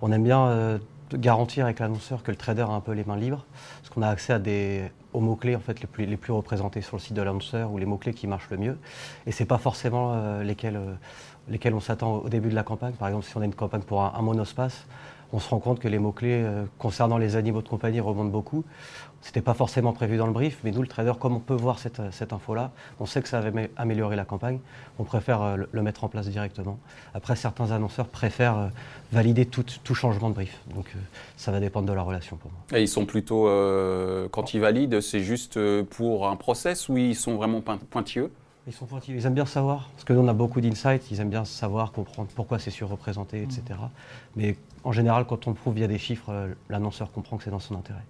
on 0.00 0.10
aime 0.10 0.24
bien 0.24 0.80
garantir 1.16 1.64
avec 1.64 1.78
l'annonceur 1.78 2.22
que 2.22 2.30
le 2.30 2.36
trader 2.36 2.62
a 2.62 2.72
un 2.72 2.80
peu 2.80 2.92
les 2.92 3.04
mains 3.04 3.16
libres, 3.16 3.44
parce 3.80 3.94
qu'on 3.94 4.02
a 4.02 4.08
accès 4.08 4.32
à 4.32 4.38
des, 4.38 4.90
aux 5.12 5.20
mots-clés 5.20 5.56
en 5.56 5.60
fait, 5.60 5.80
les, 5.80 6.16
plus, 6.16 6.32
représentés 6.32 6.80
sur 6.80 6.96
le 6.96 7.00
site 7.00 7.14
de 7.14 7.22
l'annonceur 7.22 7.70
ou 7.72 7.78
les 7.78 7.86
mots-clés 7.86 8.14
qui 8.14 8.26
marchent 8.26 8.50
le 8.50 8.56
mieux. 8.56 8.78
Et 9.26 9.32
ce 9.32 9.42
n'est 9.42 9.46
pas 9.46 9.58
forcément 9.58 10.12
euh, 10.14 10.42
lesquels, 10.42 10.76
euh, 10.76 10.94
lesquels 11.48 11.74
on 11.74 11.80
s'attend 11.80 12.16
au 12.16 12.28
début 12.28 12.48
de 12.48 12.54
la 12.54 12.62
campagne. 12.62 12.94
Par 12.94 13.08
exemple, 13.08 13.26
si 13.26 13.36
on 13.36 13.40
a 13.40 13.44
une 13.44 13.54
campagne 13.54 13.82
pour 13.82 14.02
un 14.02 14.22
monospace, 14.22 14.86
on 15.32 15.40
se 15.40 15.48
rend 15.48 15.58
compte 15.58 15.80
que 15.80 15.88
les 15.88 15.98
mots-clés 15.98 16.42
euh, 16.44 16.64
concernant 16.78 17.18
les 17.18 17.36
animaux 17.36 17.62
de 17.62 17.68
compagnie 17.68 18.00
remontent 18.00 18.30
beaucoup. 18.30 18.64
Ce 19.22 19.28
n'était 19.28 19.40
pas 19.40 19.54
forcément 19.54 19.92
prévu 19.92 20.16
dans 20.16 20.26
le 20.26 20.32
brief, 20.32 20.58
mais 20.64 20.72
nous, 20.72 20.82
le 20.82 20.88
trader, 20.88 21.12
comme 21.18 21.34
on 21.34 21.40
peut 21.40 21.54
voir 21.54 21.78
cette, 21.78 22.02
cette 22.10 22.32
info-là, 22.32 22.72
on 22.98 23.06
sait 23.06 23.22
que 23.22 23.28
ça 23.28 23.40
va 23.40 23.50
améliorer 23.76 24.16
la 24.16 24.24
campagne, 24.24 24.58
on 24.98 25.04
préfère 25.04 25.42
euh, 25.42 25.56
le, 25.70 25.82
mettre 25.82 26.04
en 26.04 26.08
place 26.08 26.28
directement. 26.28 26.78
Après, 27.14 27.36
certains 27.36 27.70
annonceurs 27.70 28.08
préfèrent 28.08 28.58
euh, 28.58 28.68
valider 29.12 29.46
tout, 29.46 29.64
tout, 29.84 29.94
changement 29.94 30.28
de 30.28 30.34
brief. 30.34 30.58
Donc 30.74 30.86
ça 31.36 31.52
va 31.52 31.60
dépendre 31.60 31.86
de 31.86 31.92
la 31.92 32.02
relation 32.02 32.36
pour 32.36 32.50
moi. 32.50 32.78
Et 32.78 32.82
ils 32.82 32.88
sont 32.88 33.06
plutôt, 33.06 33.44
quand 34.30 34.54
ils 34.54 34.60
valident, 34.60 35.00
c'est 35.00 35.20
juste 35.20 35.58
pour 35.84 36.26
un 36.28 36.36
process 36.36 36.88
ou 36.88 36.96
ils 36.96 37.14
sont 37.14 37.36
vraiment 37.36 37.60
pointilleux? 37.60 38.30
Ils 38.66 38.72
sont 38.72 38.86
pointilleux, 38.86 39.18
ils 39.18 39.26
aiment 39.26 39.34
bien 39.34 39.46
savoir, 39.46 39.90
parce 39.92 40.04
que 40.04 40.12
nous 40.12 40.20
on 40.20 40.28
a 40.28 40.32
beaucoup 40.32 40.60
d'insights, 40.60 41.10
ils 41.10 41.20
aiment 41.20 41.30
bien 41.30 41.44
savoir, 41.44 41.90
comprendre 41.90 42.28
pourquoi 42.34 42.60
c'est 42.60 42.70
surreprésenté, 42.70 43.42
etc. 43.42 43.62
Mmh. 43.70 43.86
Mais 44.36 44.56
en 44.84 44.92
général, 44.92 45.26
quand 45.26 45.46
on 45.46 45.54
prouve 45.54 45.74
via 45.74 45.86
des 45.88 45.98
chiffres, 45.98 46.30
euh, 46.30 46.54
l'annonceur 46.68 47.12
comprend 47.12 47.36
que 47.36 47.44
c'est 47.44 47.50
dans 47.50 47.58
son 47.60 47.76
intérêt. 47.76 48.02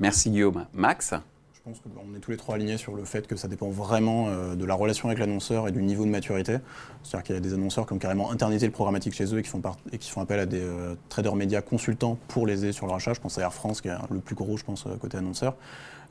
Merci 0.00 0.30
Guillaume. 0.30 0.66
Max 0.72 1.14
Je 1.54 1.60
pense 1.64 1.80
qu'on 1.80 2.14
est 2.16 2.20
tous 2.20 2.30
les 2.32 2.36
trois 2.36 2.54
alignés 2.56 2.76
sur 2.76 2.94
le 2.96 3.04
fait 3.04 3.26
que 3.26 3.36
ça 3.36 3.46
dépend 3.48 3.68
vraiment 3.68 4.26
euh, 4.28 4.54
de 4.54 4.64
la 4.64 4.74
relation 4.74 5.08
avec 5.08 5.18
l'annonceur 5.18 5.68
et 5.68 5.72
du 5.72 5.82
niveau 5.82 6.04
de 6.04 6.10
maturité. 6.10 6.56
C'est-à-dire 7.02 7.24
qu'il 7.24 7.34
y 7.34 7.38
a 7.38 7.40
des 7.40 7.54
annonceurs 7.54 7.86
qui 7.86 7.92
ont 7.92 7.98
carrément 7.98 8.30
internalisé 8.32 8.66
le 8.66 8.72
programmatique 8.72 9.14
chez 9.14 9.32
eux 9.34 9.38
et 9.38 9.42
qui 9.42 9.48
font, 9.48 9.60
part- 9.60 9.76
et 9.92 9.98
qui 9.98 10.10
font 10.10 10.20
appel 10.20 10.40
à 10.40 10.46
des 10.46 10.60
euh, 10.60 10.94
traders 11.08 11.36
médias 11.36 11.60
consultants 11.62 12.18
pour 12.28 12.46
les 12.46 12.64
aider 12.64 12.72
sur 12.72 12.86
leur 12.86 12.96
achat. 12.96 13.12
Je 13.14 13.20
pense 13.20 13.38
à 13.38 13.42
Air 13.42 13.52
France, 13.52 13.80
qui 13.80 13.88
est 13.88 13.94
le 14.10 14.20
plus 14.20 14.34
gros, 14.34 14.56
je 14.56 14.64
pense, 14.64 14.86
côté 15.00 15.18
annonceur. 15.18 15.54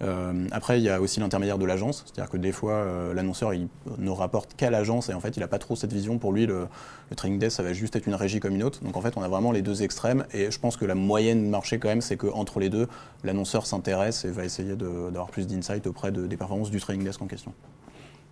Euh, 0.04 0.48
après, 0.52 0.80
il 0.80 0.84
y 0.84 0.90
a 0.90 1.00
aussi 1.00 1.20
l'intermédiaire 1.20 1.60
de 1.60 1.66
l'agence, 1.66 2.04
c'est-à-dire 2.08 2.32
que 2.32 2.38
des 2.38 2.52
fois, 2.52 2.74
euh, 2.74 3.14
l'annonceur 3.14 3.54
il 3.54 3.68
ne 4.00 4.10
rapporte 4.10 4.56
qu'à 4.56 4.72
l'agence 4.72 5.10
et 5.10 5.14
en 5.14 5.20
fait, 5.20 5.38
il 5.38 5.42
n'a 5.42 5.48
pas 5.48 5.60
trop 5.60 5.76
cette 5.76 5.94
vision. 5.94 6.18
Pour 6.18 6.34
lui, 6.34 6.48
le, 6.48 6.68
le 7.12 7.16
trading 7.16 7.38
desk, 7.38 7.58
ça 7.58 7.62
va 7.64 7.72
juste 7.74 7.96
être 7.96 8.08
une 8.08 8.16
régie 8.16 8.40
comme 8.40 8.56
une 8.56 8.64
autre. 8.64 8.84
Donc 8.84 8.98
en 8.98 9.02
fait, 9.02 9.14
on 9.16 9.22
a 9.22 9.28
vraiment 9.28 9.52
les 9.52 9.62
deux 9.62 9.84
extrêmes 9.84 10.26
et 10.34 10.50
je 10.50 10.60
pense 10.60 10.76
que 10.76 10.86
la 10.86 10.96
moyenne 10.96 11.48
marché 11.50 11.78
quand 11.78 11.90
même, 11.90 12.02
c'est 12.02 12.18
qu'entre 12.18 12.60
les 12.60 12.70
deux, 12.70 12.88
l'annonceur 13.24 13.68
s'intéresse 13.68 14.26
et 14.26 14.32
va 14.32 14.44
essayer 14.44 14.76
d'avoir 14.76 15.28
plus 15.28 15.46
d'insight 15.46 15.86
auprès 15.86 16.12
de- 16.12 16.26
des 16.26 16.38
performances 16.38 16.72
du 16.72 16.80
trading 16.80 17.04
desk 17.04 17.22
en 17.22 17.28
question. 17.28 17.54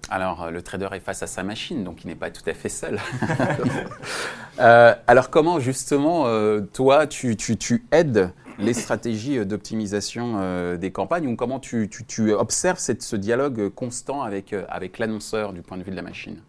Alors, 0.10 0.41
euh, 0.45 0.49
le 0.49 0.63
trader 0.63 0.88
est 0.93 0.99
face 1.01 1.21
à 1.21 1.27
sa 1.27 1.43
machine, 1.43 1.84
donc 1.84 2.03
il 2.03 2.08
n'est 2.08 2.15
pas 2.15 2.32
tout 2.32 2.41
à 2.49 2.53
fait 2.55 2.69
seul. 2.69 2.99
Alors, 4.58 5.29
comment 5.29 5.60
justement, 5.60 6.25
toi, 6.73 7.05
tu, 7.08 7.38
tu- 7.38 7.58
tu 7.58 7.86
aides 7.91 8.32
les 8.60 8.74
stratégies 8.74 9.45
d'optimisation 9.45 10.36
euh, 10.38 10.78
des 10.78 10.91
campagnes 10.91 11.28
ou 11.28 11.36
comment 11.36 11.60
tu, 11.60 11.89
observes 12.38 12.80
cette- 12.80 13.02
ce 13.02 13.15
dialogue 13.15 13.69
constant 13.69 14.22
avec, 14.22 14.54
euh, 14.54 14.65
avec 14.69 15.00
l'annonceur 15.00 15.54
du 15.54 15.62
point 15.62 15.78
de 15.78 15.84
vue 15.84 15.91
de 15.91 15.95
la 15.95 16.02
machine? 16.02 16.41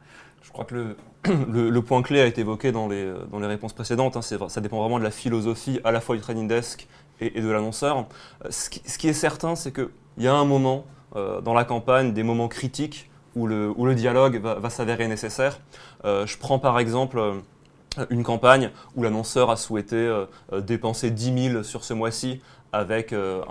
Je 0.42 0.50
crois 0.50 0.64
que 0.64 0.96
le, 1.48 1.70
le, 1.70 1.82
point 1.82 2.02
clé 2.02 2.20
a 2.20 2.26
été 2.26 2.40
évoqué 2.40 2.72
dans 2.72 2.88
les, 2.88 3.12
dans 3.30 3.38
les 3.38 3.46
réponses 3.46 3.72
précédentes. 3.72 4.16
hein. 4.16 4.22
Ça 4.22 4.60
dépend 4.60 4.80
vraiment 4.80 4.98
de 4.98 5.04
la 5.04 5.10
philosophie 5.10 5.80
à 5.84 5.92
la 5.92 6.00
fois 6.00 6.16
du 6.16 6.22
trading 6.22 6.48
desk 6.48 6.88
et, 7.20 7.40
de 7.40 7.48
l'annonceur. 7.48 8.06
Euh, 8.44 8.48
Ce 8.50 8.68
qui, 8.70 9.08
est 9.08 9.12
certain, 9.12 9.54
c'est 9.54 9.72
qu'il 9.72 9.88
y 10.18 10.26
a 10.26 10.34
un 10.34 10.44
moment 10.44 10.84
euh, 11.16 11.40
dans 11.40 11.54
la 11.54 11.64
campagne, 11.64 12.12
des 12.12 12.22
moments 12.22 12.48
critiques 12.48 13.10
où 13.36 13.46
le, 13.46 13.72
où 13.76 13.86
le 13.86 13.94
dialogue 13.94 14.40
va, 14.42 14.70
s'avérer 14.70 15.06
nécessaire. 15.06 15.60
Euh, 16.04 16.26
je 16.26 16.36
prends 16.38 16.58
par 16.58 16.78
exemple 16.78 17.18
euh, 17.18 17.34
une 18.10 18.22
campagne 18.22 18.70
où 18.96 19.02
l'annonceur 19.02 19.50
a 19.50 19.56
souhaité 19.56 19.96
euh, 19.96 20.26
euh, 20.52 20.60
dépenser 20.60 21.10
10 21.10 21.50
000 21.52 21.62
sur 21.62 21.84
ce 21.84 21.94
mois-ci 21.94 22.40
avec 22.72 23.12
euh, 23.12 23.42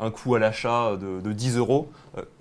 un, 0.00 0.10
coût 0.10 0.34
à 0.34 0.38
l'achat 0.38 0.96
de, 0.96 1.20
de 1.20 1.32
10 1.32 1.58
euros. 1.58 1.90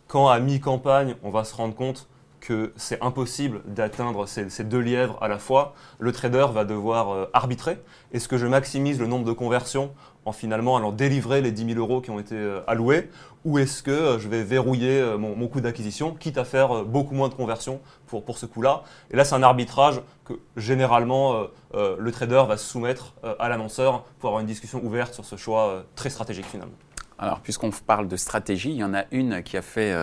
Quand 0.07 0.29
à 0.29 0.39
mi-campagne, 0.39 1.15
on 1.23 1.29
va 1.29 1.43
se 1.43 1.53
rendre 1.53 1.75
compte 1.75 2.07
que 2.39 2.71
c'est 2.77 3.01
impossible 3.01 3.61
d'atteindre 3.65 4.27
ces, 4.27 4.63
deux 4.63 4.79
lièvres 4.79 5.17
à 5.21 5.27
la 5.27 5.39
fois, 5.39 5.73
le 5.99 6.11
trader 6.11 6.45
va 6.53 6.63
devoir 6.63 7.27
arbitrer. 7.33 7.79
Est-ce 8.13 8.27
que 8.27 8.37
je 8.37 8.45
maximise 8.45 8.99
le 8.99 9.07
nombre 9.07 9.25
de 9.25 9.31
conversions 9.31 9.91
en 10.25 10.31
finalement 10.31 10.75
allant 10.75 10.91
délivrer 10.91 11.41
les 11.41 11.51
10 11.51 11.73
000 11.73 11.79
euros 11.79 12.01
qui 12.01 12.09
ont 12.09 12.19
été 12.19 12.35
euh, 12.35 12.61
alloués 12.67 13.09
ou 13.45 13.59
est-ce 13.59 13.83
que 13.83 13.91
euh, 13.91 14.19
je 14.19 14.27
vais 14.27 14.43
verrouiller 14.43 14.99
euh, 14.99 15.17
mon, 15.17 15.35
mon 15.35 15.47
coût 15.47 15.61
d'acquisition, 15.61 16.13
quitte 16.13 16.39
à 16.39 16.45
faire 16.45 16.83
beaucoup 16.83 17.13
moins 17.13 17.29
de 17.29 17.35
conversions 17.35 17.79
pour, 18.07 18.25
pour 18.25 18.39
ce 18.39 18.47
coût-là 18.47 18.83
Et 19.11 19.15
là, 19.15 19.23
c'est 19.23 19.35
un 19.35 19.43
arbitrage 19.43 20.01
que 20.25 20.33
généralement 20.57 21.45
le 21.73 22.11
trader 22.11 22.43
va 22.47 22.57
soumettre 22.57 23.13
à 23.37 23.47
l'annonceur 23.47 24.03
pour 24.19 24.29
avoir 24.29 24.41
une 24.41 24.47
discussion 24.47 24.83
ouverte 24.83 25.13
sur 25.13 25.23
ce 25.23 25.35
choix 25.35 25.83
très 25.95 26.09
stratégique 26.09 26.45
finalement. 26.45 26.73
Alors, 27.19 27.41
puisqu'on 27.41 27.69
parle 27.69 28.07
de 28.07 28.17
stratégie, 28.17 28.71
il 28.71 28.77
y 28.77 28.83
en 28.83 28.95
a 28.95 29.03
une 29.11 29.43
qui 29.43 29.55
a 29.55 29.61
fait 29.61 29.93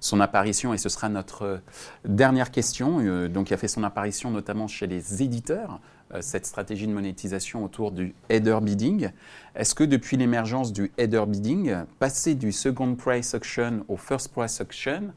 son 0.00 0.20
apparition, 0.20 0.74
et 0.74 0.78
ce 0.78 0.90
sera 0.90 1.08
notre 1.08 1.60
dernière 2.04 2.50
question, 2.50 3.28
donc 3.28 3.46
qui 3.46 3.54
a 3.54 3.56
fait 3.56 3.68
son 3.68 3.84
apparition 3.84 4.30
notamment 4.30 4.68
chez 4.68 4.86
les 4.86 5.22
éditeurs, 5.22 5.80
cette 6.20 6.46
stratégie 6.46 6.86
de 6.86 6.92
monétisation 6.92 7.64
autour 7.64 7.92
du 7.92 8.14
header 8.28 8.58
bidding. 8.62 9.10
Est-ce 9.54 9.74
que 9.74 9.84
depuis 9.84 10.16
l'émergence 10.16 10.72
du 10.72 10.90
header 10.98 11.24
bidding, 11.26 11.74
passer 11.98 12.34
du 12.34 12.52
second 12.52 12.94
price 12.94 13.34
auction 13.34 13.84
au 13.88 13.96
first 13.96 14.28
price 14.32 14.60
auction, 14.60 15.12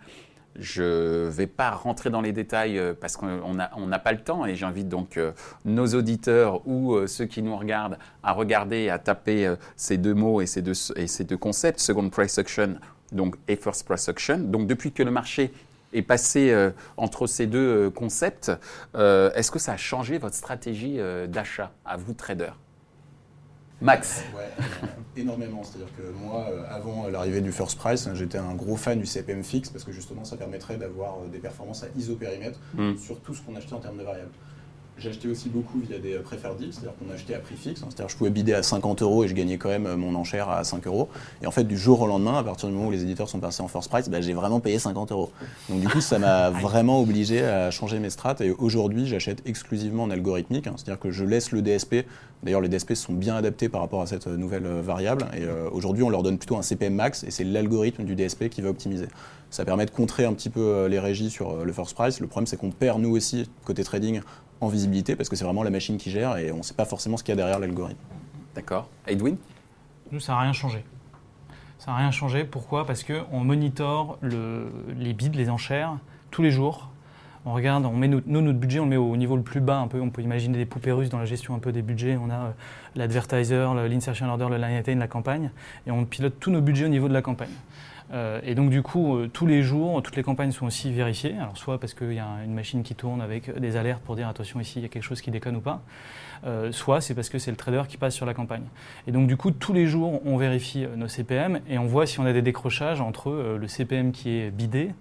je 0.58 1.26
ne 1.26 1.30
vais 1.30 1.48
pas 1.48 1.72
rentrer 1.72 2.10
dans 2.10 2.22
les 2.22 2.32
détails 2.32 2.78
euh, 2.78 2.94
parce 3.00 3.18
qu'on 3.18 3.54
n'a 3.54 4.00
pas 4.00 4.12
le 4.12 4.20
temps 4.20 4.46
et 4.46 4.56
j'invite 4.56 4.88
donc 4.88 5.18
euh, 5.18 5.32
nos 5.66 5.88
auditeurs 5.88 6.68
ou 6.68 6.94
euh, 6.94 7.08
ceux 7.08 7.26
qui 7.26 7.42
nous 7.42 7.56
regardent 7.56 7.98
à 8.22 8.34
regarder 8.34 8.90
à 8.90 9.00
taper 9.00 9.48
euh, 9.48 9.56
ces 9.76 9.98
deux 9.98 10.14
mots 10.14 10.42
et 10.42 10.46
ces 10.46 10.62
deux, 10.62 10.74
et 10.96 11.08
ces 11.08 11.24
deux 11.24 11.38
concepts, 11.38 11.80
second 11.80 12.08
price 12.10 12.38
auction 12.38 12.76
donc, 13.12 13.36
et 13.48 13.56
first 13.56 13.86
price 13.86 14.08
auction. 14.10 14.38
Donc 14.38 14.68
depuis 14.68 14.92
que 14.92 15.04
le 15.04 15.12
marché 15.12 15.52
est 15.94 16.02
passé 16.02 16.52
euh, 16.52 16.72
entre 16.98 17.28
ces 17.28 17.48
deux 17.48 17.86
euh, 17.88 17.90
concepts, 17.90 18.52
euh, 18.96 19.32
est-ce 19.34 19.52
que 19.52 19.60
ça 19.60 19.74
a 19.74 19.78
changé 19.78 20.18
votre 20.18 20.36
stratégie 20.36 21.00
d'achat 21.28 21.72
à 21.86 21.98
vous, 21.98 22.14
traders 22.14 22.58
Max 23.82 24.24
Ouais, 24.36 24.44
euh, 24.62 24.88
énormément. 25.18 25.62
C'est-à-dire 25.64 25.94
que 25.98 26.04
moi, 26.18 26.48
euh, 26.50 26.64
avant 26.70 27.10
l'arrivée 27.10 27.42
du 27.42 27.52
first 27.52 27.78
price, 27.78 28.08
j'étais 28.14 28.38
un 28.38 28.54
gros 28.54 28.78
fan 28.78 28.98
du 28.98 29.06
CPM 29.06 29.44
fixe 29.44 29.70
parce 29.70 29.84
que 29.84 29.92
justement, 29.92 30.24
ça 30.24 30.38
permettrait 30.38 30.78
d'avoir 30.78 31.18
des 31.32 31.40
performances 31.40 31.84
à 31.84 31.88
isopérimètre 31.98 32.60
Mm. 32.76 32.96
sur 32.98 33.20
tout 33.20 33.34
ce 33.34 33.42
qu'on 33.42 33.56
achetait 33.56 33.74
en 33.74 33.80
termes 33.80 33.98
de 33.98 34.04
variables. 34.04 34.32
Acheté 35.00 35.28
aussi 35.28 35.50
beaucoup 35.50 35.80
via 35.80 36.00
des 36.00 36.14
euh, 36.14 36.22
preferred 36.22 36.56
deals, 36.58 36.72
c'est-à-dire 36.72 36.94
qu'on 36.98 37.14
achetait 37.14 37.34
à 37.36 37.40
prix 37.40 37.56
fixe. 37.58 37.82
hein. 37.82 37.88
C'est-à-dire 37.90 38.06
que 38.06 38.12
je 38.14 38.18
pouvais 38.18 38.30
bider 38.30 38.54
à 38.54 38.64
50 38.64 39.02
euros 39.02 39.26
et 39.26 39.28
je 39.28 39.34
gagnais 39.34 39.58
quand 39.58 39.68
même 39.68 39.86
euh, 39.86 39.98
mon 39.98 40.16
enchère 40.16 40.50
à 40.50 40.64
5 40.64 40.88
euros. 40.88 41.10
Et 41.42 41.48
en 41.48 41.52
fait, 41.52 41.66
du 41.66 41.78
jour 41.78 42.00
au 42.00 42.08
lendemain, 42.08 42.38
à 42.38 42.44
partir 42.44 42.70
du 42.70 42.76
moment 42.76 42.88
où 42.88 42.92
les 42.92 43.04
éditeurs 43.04 43.28
sont 43.28 43.40
passés 43.40 43.62
en 43.62 43.68
first 43.68 43.90
price, 43.90 44.08
bah, 44.10 44.22
j'ai 44.22 44.32
vraiment 44.34 44.62
payé 44.62 44.80
50 44.80 45.12
euros. 45.12 45.32
Donc 45.68 45.82
du 45.82 45.90
coup, 45.90 46.00
ça 46.00 46.20
m'a 46.20 46.50
vraiment 46.52 47.02
obligé 47.02 47.44
à 47.44 47.70
changer 47.70 48.00
mes 48.00 48.10
strates. 48.12 48.40
Et 48.40 48.52
aujourd'hui, 48.52 49.06
j'achète 49.06 49.42
exclusivement 49.46 50.04
en 50.04 50.10
algorithmique. 50.10 50.68
hein. 50.68 50.74
C'est-à-dire 50.78 51.00
que 51.02 51.12
je 51.12 51.26
laisse 51.26 51.52
le 51.52 51.62
DSP. 51.62 52.06
D'ailleurs, 52.44 52.62
les 52.62 52.70
DSP 52.70 52.94
sont 52.94 53.14
bien 53.14 53.36
adaptés 53.36 53.68
par 53.70 53.82
rapport 53.82 54.02
à 54.02 54.08
cette 54.08 54.28
euh, 54.28 54.38
nouvelle 54.38 54.64
variable. 54.66 55.26
Et 55.36 55.44
euh, 55.44 55.70
aujourd'hui, 55.72 56.04
on 56.04 56.10
leur 56.10 56.24
donne 56.24 56.38
plutôt 56.38 56.56
un 56.56 56.62
CPM 56.62 56.94
max 56.94 57.24
et 57.26 57.32
c'est 57.32 57.44
l'algorithme 57.44 58.06
du 58.06 58.16
DSP 58.16 58.48
qui 58.48 58.62
va 58.62 58.70
optimiser. 58.70 59.08
Ça 59.50 59.66
permet 59.66 59.86
de 59.86 59.92
contrer 59.92 60.26
un 60.26 60.34
petit 60.34 60.50
peu 60.50 60.88
les 60.88 60.98
régies 61.00 61.30
sur 61.30 61.64
le 61.64 61.72
first 61.74 61.94
price. 61.94 62.20
Le 62.20 62.26
problème, 62.26 62.48
c'est 62.48 62.58
qu'on 62.58 62.72
perd, 62.72 63.00
nous 63.00 63.12
aussi, 63.16 63.48
côté 63.66 63.84
trading, 63.84 64.22
en 64.64 64.70
visibilité 64.70 65.16
parce 65.16 65.30
que 65.30 65.36
c'est 65.36 65.46
vraiment 65.46 65.64
la 65.64 65.70
machine 65.70 65.98
qui 65.98 66.10
gère 66.12 66.38
et 66.38 66.52
on 66.52 66.58
ne 66.58 66.62
sait 66.64 66.74
pas 66.74 66.86
forcément 66.86 67.18
ce 67.18 67.24
qu'il 67.24 67.32
y 67.32 67.34
a 67.34 67.38
derrière 67.38 67.60
l'algorithme. 67.60 68.00
D'accord. 68.56 68.88
Edwin? 69.08 69.38
Nous, 70.12 70.20
ça 70.20 70.34
n'a 70.34 70.40
rien 70.42 70.54
changé. 70.54 70.84
Ça 71.80 71.92
n'a 71.92 71.98
rien 71.98 72.12
changé. 72.12 72.44
Pourquoi? 72.44 72.86
Parce 72.86 73.04
qu'on 73.04 73.40
monitore 73.40 74.18
le- 74.22 74.72
les 74.98 75.14
bids, 75.14 75.30
les 75.34 75.50
enchères, 75.50 75.98
tous 76.32 76.42
les 76.42 76.52
jours. 76.52 76.90
On 77.46 77.52
regarde, 77.54 77.86
on 77.86 77.92
met 77.92 78.08
notre, 78.08 78.26
nous, 78.30 78.40
notre 78.40 78.58
budget, 78.60 78.80
on 78.80 78.84
le 78.86 78.90
met 78.92 78.96
au 78.96 79.18
niveau 79.18 79.36
le 79.36 79.42
plus 79.42 79.60
bas 79.60 79.78
un 79.80 79.88
peu. 79.88 80.00
On 80.00 80.10
peut 80.10 80.22
imaginer 80.22 80.58
des 80.58 80.66
poupées 80.66 80.94
russes 80.94 81.10
dans 81.10 81.20
la 81.20 81.26
gestion 81.26 81.54
un 81.56 81.60
peu 81.60 81.74
des 81.74 81.82
budgets. 81.82 82.16
On 82.16 82.30
a 82.30 82.36
euh, 82.36 82.52
l'advertiser, 82.96 83.56
le- 83.56 83.88
l'insertion 83.88 84.28
order, 84.30 84.48
le 84.50 84.58
line 84.58 85.00
la 85.00 85.08
campagne. 85.08 85.52
Et 85.86 85.92
on 85.92 86.06
pilote 86.06 86.36
tous 86.40 86.52
nos 86.52 86.62
budgets 86.62 86.86
au 86.86 86.90
niveau 86.90 87.10
de 87.10 87.14
la 87.14 87.22
campagne. 87.22 87.50
Euh, 88.14 88.40
et 88.44 88.56
donc, 88.56 88.70
du 88.70 88.82
coup, 88.82 89.16
euh, 89.16 89.28
tous 89.32 89.46
les 89.46 89.64
jours, 89.64 90.02
toutes 90.04 90.16
les 90.16 90.24
campagnes 90.24 90.52
sont 90.52 90.66
aussi 90.66 90.92
vérifiées. 90.92 91.36
Alors, 91.40 91.58
soit 91.58 91.80
parce 91.80 91.94
qu'il 91.94 92.14
y 92.14 92.20
a 92.20 92.28
une 92.46 92.54
machine 92.54 92.84
qui 92.84 92.96
tourne 92.96 93.22
avec 93.22 93.58
des 93.60 93.76
alertes 93.76 94.02
pour 94.04 94.16
dire 94.16 94.28
attention, 94.28 94.60
ici, 94.60 94.80
il 94.80 94.84
y 94.84 94.86
a 94.86 94.90
quelque 94.90 95.04
chose 95.04 95.22
qui 95.22 95.32
déconne 95.32 95.56
ou 95.56 95.62
pas. 95.62 95.82
Euh, 96.46 96.72
soit 96.72 97.02
c'est 97.02 97.16
parce 97.16 97.30
que 97.30 97.40
c'est 97.40 97.52
le 97.52 97.58
trader 97.58 97.84
qui 97.88 97.98
passe 97.98 98.14
sur 98.14 98.26
la 98.26 98.34
campagne. 98.34 98.66
Et 99.08 99.12
donc, 99.12 99.28
du 99.28 99.38
coup, 99.38 99.52
tous 99.52 99.74
les 99.74 99.88
jours, 99.88 100.22
on 100.26 100.38
vérifie 100.38 100.86
nos 100.96 101.08
CPM 101.08 101.62
et 101.68 101.78
on 101.78 101.86
voit 101.86 102.06
si 102.06 102.20
on 102.20 102.26
a 102.26 102.34
des 102.34 102.42
décrochages 102.42 103.02
entre 103.02 103.58
le 103.60 103.68
CPM 103.68 104.12
qui 104.12 104.30
est 104.38 104.52
bidé 104.52 104.92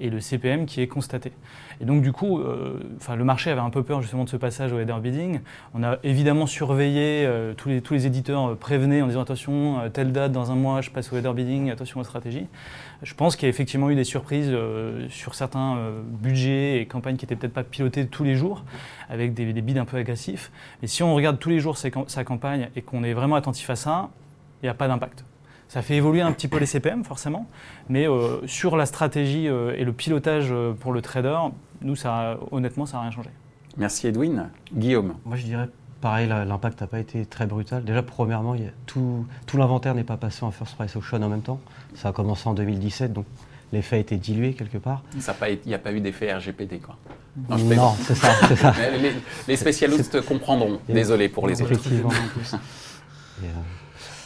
et 0.00 0.10
le 0.10 0.20
CPM 0.20 0.66
qui 0.66 0.80
est 0.80 0.86
constaté. 0.86 1.32
Et 1.80 1.84
donc, 1.84 2.02
du 2.02 2.12
coup, 2.12 2.40
euh, 2.40 2.80
enfin, 2.96 3.14
le 3.14 3.24
marché 3.24 3.50
avait 3.50 3.60
un 3.60 3.70
peu 3.70 3.82
peur 3.82 4.02
justement 4.02 4.24
de 4.24 4.28
ce 4.28 4.36
passage 4.36 4.72
au 4.72 4.80
header 4.80 4.96
bidding. 5.00 5.40
On 5.74 5.82
a 5.84 5.98
évidemment 6.02 6.46
surveillé, 6.46 7.24
euh, 7.24 7.54
tous, 7.54 7.68
les, 7.68 7.80
tous 7.80 7.94
les 7.94 8.06
éditeurs 8.06 8.50
euh, 8.50 8.54
prévenaient 8.54 9.00
en 9.02 9.06
disant 9.06 9.22
attention, 9.22 9.88
telle 9.92 10.12
date, 10.12 10.32
dans 10.32 10.50
un 10.50 10.56
mois, 10.56 10.80
je 10.80 10.90
passe 10.90 11.12
au 11.12 11.16
header 11.16 11.32
bidding, 11.34 11.70
attention 11.70 12.00
aux 12.00 12.04
stratégies. 12.04 12.46
Je 13.02 13.14
pense 13.14 13.36
qu'il 13.36 13.44
y 13.44 13.46
a 13.46 13.50
effectivement 13.50 13.90
eu 13.90 13.94
des 13.94 14.04
surprises 14.04 14.52
sur 15.08 15.36
certains 15.36 15.76
budgets 16.20 16.80
et 16.80 16.86
campagnes 16.86 17.16
qui 17.16 17.24
n'étaient 17.24 17.36
peut-être 17.36 17.52
pas 17.52 17.62
pilotées 17.62 18.08
tous 18.08 18.24
les 18.24 18.34
jours, 18.34 18.64
avec 19.08 19.34
des, 19.34 19.52
des 19.52 19.62
bids 19.62 19.78
un 19.78 19.84
peu 19.84 19.98
agressifs. 19.98 20.50
Mais 20.82 20.88
si 20.88 21.04
on 21.04 21.14
regarde 21.14 21.38
tous 21.38 21.48
les 21.48 21.60
jours 21.60 21.78
sa 21.78 22.24
campagne 22.24 22.70
et 22.74 22.82
qu'on 22.82 23.04
est 23.04 23.12
vraiment 23.12 23.36
attentif 23.36 23.70
à 23.70 23.76
ça, 23.76 24.10
il 24.62 24.66
n'y 24.66 24.70
a 24.70 24.74
pas 24.74 24.88
d'impact. 24.88 25.24
Ça 25.68 25.82
fait 25.82 25.96
évoluer 25.96 26.22
un 26.22 26.32
petit 26.32 26.48
peu 26.48 26.58
les 26.58 26.66
CPM, 26.66 27.04
forcément, 27.04 27.46
mais 27.90 28.08
euh, 28.08 28.46
sur 28.46 28.76
la 28.76 28.86
stratégie 28.86 29.48
euh, 29.48 29.74
et 29.76 29.84
le 29.84 29.92
pilotage 29.92 30.48
euh, 30.50 30.72
pour 30.72 30.92
le 30.92 31.02
trader, 31.02 31.36
nous, 31.82 31.94
ça, 31.94 32.38
honnêtement, 32.52 32.86
ça 32.86 32.96
n'a 32.96 33.02
rien 33.02 33.10
changé. 33.10 33.28
Merci 33.76 34.06
Edwin. 34.06 34.48
Guillaume 34.72 35.14
Moi, 35.26 35.36
je 35.36 35.44
dirais 35.44 35.68
pareil, 36.00 36.26
l'impact 36.28 36.80
n'a 36.80 36.86
pas 36.86 37.00
été 37.00 37.26
très 37.26 37.46
brutal. 37.46 37.84
Déjà, 37.84 38.02
premièrement, 38.02 38.54
il 38.54 38.62
y 38.62 38.66
a 38.66 38.70
tout, 38.86 39.26
tout 39.46 39.56
l'inventaire 39.58 39.94
n'est 39.94 40.04
pas 40.04 40.16
passé 40.16 40.44
en 40.44 40.50
first 40.50 40.74
price 40.76 40.96
auction 40.96 41.20
en 41.22 41.28
même 41.28 41.42
temps. 41.42 41.60
Ça 41.94 42.08
a 42.08 42.12
commencé 42.12 42.48
en 42.48 42.54
2017, 42.54 43.12
donc 43.12 43.26
l'effet 43.72 43.96
a 43.96 43.98
été 43.98 44.16
dilué 44.16 44.54
quelque 44.54 44.78
part. 44.78 45.02
Ça 45.18 45.32
a 45.32 45.34
pas 45.34 45.50
été- 45.50 45.62
Il 45.66 45.68
n'y 45.68 45.74
a 45.74 45.78
pas 45.78 45.92
eu 45.92 46.00
d'effet 46.00 46.32
RGPD, 46.34 46.78
quoi. 46.78 46.96
Non, 47.50 47.94
c'est 48.00 48.14
ça, 48.14 48.30
c'est 48.48 48.56
ça. 48.56 48.72
Mais 48.78 48.96
les, 48.98 49.12
les 49.46 49.56
spécialistes 49.56 50.24
comprendront. 50.24 50.80
Désolé 50.88 51.28
pour 51.28 51.46
les 51.46 51.60
autres. 51.60 51.72
Effectivement. 51.72 52.10
Et, 52.10 53.44
euh, 53.46 53.48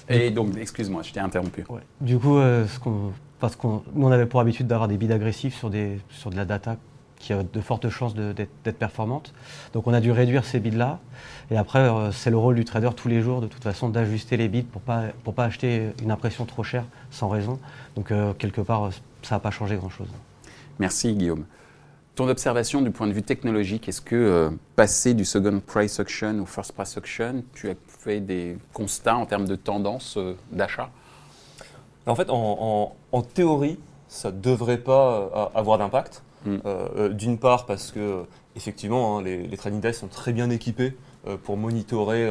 Et 0.08 0.30
donc, 0.30 0.56
excuse-moi, 0.56 1.02
je 1.02 1.12
t'ai 1.12 1.20
interrompu. 1.20 1.64
Ouais. 1.68 1.80
Du 2.00 2.18
coup, 2.18 2.36
euh, 2.36 2.66
ce 2.66 2.78
qu'on- 2.78 3.12
parce 3.40 3.56
qu'on 3.56 3.82
nous, 3.94 4.06
on 4.06 4.10
avait 4.12 4.26
pour 4.26 4.40
habitude 4.40 4.66
d'avoir 4.66 4.88
des 4.88 4.96
bids 4.96 5.12
agressifs 5.12 5.54
sur, 5.56 5.70
des, 5.70 5.98
sur 6.10 6.30
de 6.30 6.36
la 6.36 6.44
data 6.44 6.76
qui 7.18 7.32
a 7.32 7.42
de 7.44 7.60
fortes 7.60 7.88
chances 7.88 8.14
d'être 8.16 8.76
performante. 8.78 9.32
Donc 9.74 9.86
on 9.86 9.94
a 9.94 10.00
dû 10.00 10.10
réduire 10.10 10.44
ces 10.44 10.58
bids-là. 10.58 10.98
Et 11.52 11.56
après, 11.56 11.78
euh, 11.78 12.10
c'est 12.10 12.30
le 12.30 12.36
rôle 12.36 12.56
du 12.56 12.64
trader 12.64 12.90
tous 12.96 13.06
les 13.08 13.20
jours, 13.22 13.40
de 13.40 13.46
toute 13.46 13.62
façon, 13.62 13.88
d'ajuster 13.88 14.36
les 14.36 14.48
bids 14.48 14.62
pour 14.64 14.80
ne 14.82 14.86
pas, 14.86 15.02
pour 15.22 15.32
pas 15.34 15.44
acheter 15.44 15.90
une 16.02 16.10
impression 16.10 16.44
trop 16.46 16.64
chère 16.64 16.84
sans 17.12 17.28
raison. 17.28 17.60
Donc 17.94 18.10
euh, 18.10 18.32
quelque 18.34 18.60
part, 18.60 18.90
ça 19.22 19.36
n'a 19.36 19.38
pas 19.38 19.52
changé 19.52 19.76
grand-chose. 19.76 20.08
Merci 20.80 21.14
Guillaume. 21.14 21.44
Ton 22.14 22.28
observation 22.28 22.82
du 22.82 22.90
point 22.90 23.06
de 23.06 23.12
vue 23.12 23.22
technologique, 23.22 23.88
est-ce 23.88 24.02
que 24.02 24.14
euh, 24.14 24.50
passer 24.76 25.14
du 25.14 25.24
second 25.24 25.60
price 25.60 25.98
auction 25.98 26.40
au 26.40 26.46
first 26.46 26.72
price 26.72 26.96
auction, 26.98 27.42
tu 27.54 27.70
as 27.70 27.74
fait 27.86 28.20
des 28.20 28.58
constats 28.74 29.16
en 29.16 29.24
termes 29.24 29.48
de 29.48 29.56
tendance 29.56 30.18
d'achat? 30.50 30.90
En 32.06 32.14
fait, 32.14 32.28
en, 32.28 32.92
théorie, 33.34 33.78
ça 34.08 34.30
ne 34.30 34.40
devrait 34.40 34.78
pas 34.78 35.50
avoir 35.54 35.78
d'impact. 35.78 36.22
Mm. 36.44 36.56
Euh, 36.66 36.88
euh, 36.96 37.08
d'une 37.10 37.38
part 37.38 37.66
parce 37.66 37.92
que 37.92 38.24
effectivement 38.56 39.18
hein, 39.18 39.22
les, 39.22 39.56
trading 39.56 39.80
desks 39.80 40.00
sont 40.00 40.08
très 40.08 40.32
bien 40.32 40.50
équipés 40.50 40.96
euh, 41.28 41.36
pour 41.36 41.56
monitorer 41.56 42.28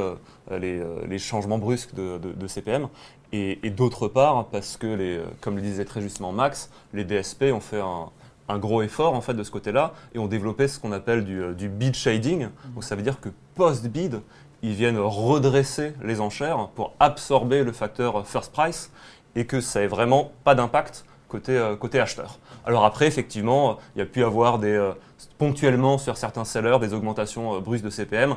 les, 0.52 1.20
changements 1.20 1.58
brusques 1.58 1.96
de, 1.96 2.48
CPM. 2.48 2.88
Et, 3.34 3.70
d'autre 3.70 4.10
part, 4.10 4.48
parce 4.48 4.76
que, 4.76 4.88
les, 4.88 5.22
comme 5.40 5.56
le 5.56 5.62
disait 5.62 5.86
très 5.86 6.02
justement 6.02 6.34
Max, 6.34 6.70
les 6.94 7.06
DSP 7.06 7.44
ont 7.54 7.62
fait 7.62 7.80
un, 7.80 8.10
gros 8.58 8.82
effort 8.82 9.14
en 9.14 9.22
fait 9.22 9.34
de 9.34 9.44
ce 9.44 9.52
côté-là 9.52 9.94
et 10.14 10.20
ont 10.20 10.28
développé 10.28 10.68
ce 10.68 10.80
qu'on 10.80 10.92
appelle 10.92 11.24
du, 11.24 11.70
bid 11.70 11.96
shading. 11.96 12.46
Mm. 12.46 12.74
Donc 12.74 12.84
ça 12.84 12.96
veut 12.96 13.04
dire 13.04 13.20
que 13.20 13.30
post-bid, 13.56 14.22
ils 14.62 14.74
viennent 14.74 15.00
redresser 15.00 15.94
les 16.04 16.22
enchères 16.22 16.68
pour 16.76 16.94
absorber 17.00 17.64
le 17.64 17.72
facteur 17.72 18.28
first 18.28 18.52
price 18.52 18.92
et 19.36 19.46
que 19.46 19.62
ça 19.62 19.80
n'ait 19.80 19.88
vraiment 19.88 20.32
pas 20.44 20.56
d'impact 20.56 21.06
côté, 21.32 21.58
euh, 21.58 21.76
côté 21.76 22.00
acheteur. 22.00 22.38
Alors 22.66 22.86
après, 22.86 23.08
effectivement, 23.08 23.78
il 23.96 24.00
y 24.00 24.02
a 24.02 24.06
pu 24.06 24.24
avoir 24.24 24.60
des, 24.60 24.76
euh, 24.76 24.92
ponctuellement 25.38 25.98
sur 25.98 26.18
certains 26.18 26.46
sellers 26.46 26.78
des 26.80 26.94
augmentations 26.94 27.56
euh, 27.56 27.60
brusques 27.60 27.86
de 27.86 27.90
CPM. 27.90 28.36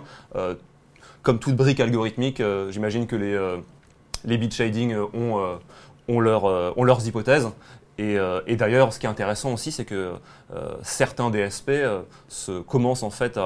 comme 1.23 1.39
toute 1.39 1.57
brique 1.57 1.81
algorithmique, 1.81 2.43
j'imagine 2.69 3.07
que 3.07 3.17
les, 3.17 3.57
les 4.27 4.37
bit 4.37 4.53
shading 4.53 4.95
ont, 5.15 5.59
ont, 6.07 6.21
leur, 6.21 6.45
ont 6.45 6.85
leurs 6.85 7.07
hypothèses. 7.07 7.49
Et, 7.99 8.57
d'ailleurs, 8.57 8.93
ce 8.93 8.99
qui 8.99 9.07
est 9.07 9.09
intéressant 9.09 9.53
aussi, 9.53 9.71
c'est 9.71 9.85
que 9.85 10.15
certains 10.83 11.31
DSP 11.31 11.71
se, 12.29 12.61
commencent 12.61 13.05
en 13.05 13.11
fait 13.11 13.39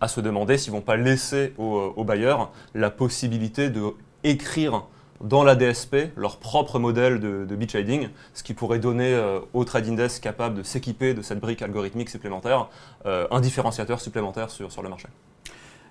à, 0.00 0.08
se 0.08 0.20
demander 0.20 0.58
s'ils 0.58 0.72
ne 0.72 0.78
vont 0.78 0.84
pas 0.84 0.96
laisser 0.96 1.54
aux, 1.58 1.92
aux 1.96 2.04
bailleurs 2.04 2.52
la 2.74 2.90
possibilité 2.90 3.68
de 3.68 3.94
écrire 4.22 4.84
dans 5.20 5.42
la 5.42 5.56
DSP 5.56 5.96
leur 6.16 6.38
propre 6.38 6.78
modèle 6.78 7.20
de, 7.20 7.44
de 7.44 7.68
shading, 7.68 8.08
ce 8.34 8.42
qui 8.42 8.54
pourrait 8.54 8.78
donner 8.78 9.12
euh, 9.12 9.40
au 9.52 9.64
trading 9.64 9.96
desk 9.96 10.22
capable 10.22 10.56
de 10.56 10.62
s'équiper 10.62 11.14
de 11.14 11.22
cette 11.22 11.40
brique 11.40 11.62
algorithmique 11.62 12.08
supplémentaire 12.08 12.68
euh, 13.06 13.26
un 13.30 13.40
différenciateur 13.40 14.00
supplémentaire 14.00 14.50
sur, 14.50 14.70
sur 14.70 14.82
le 14.82 14.88
marché. 14.88 15.08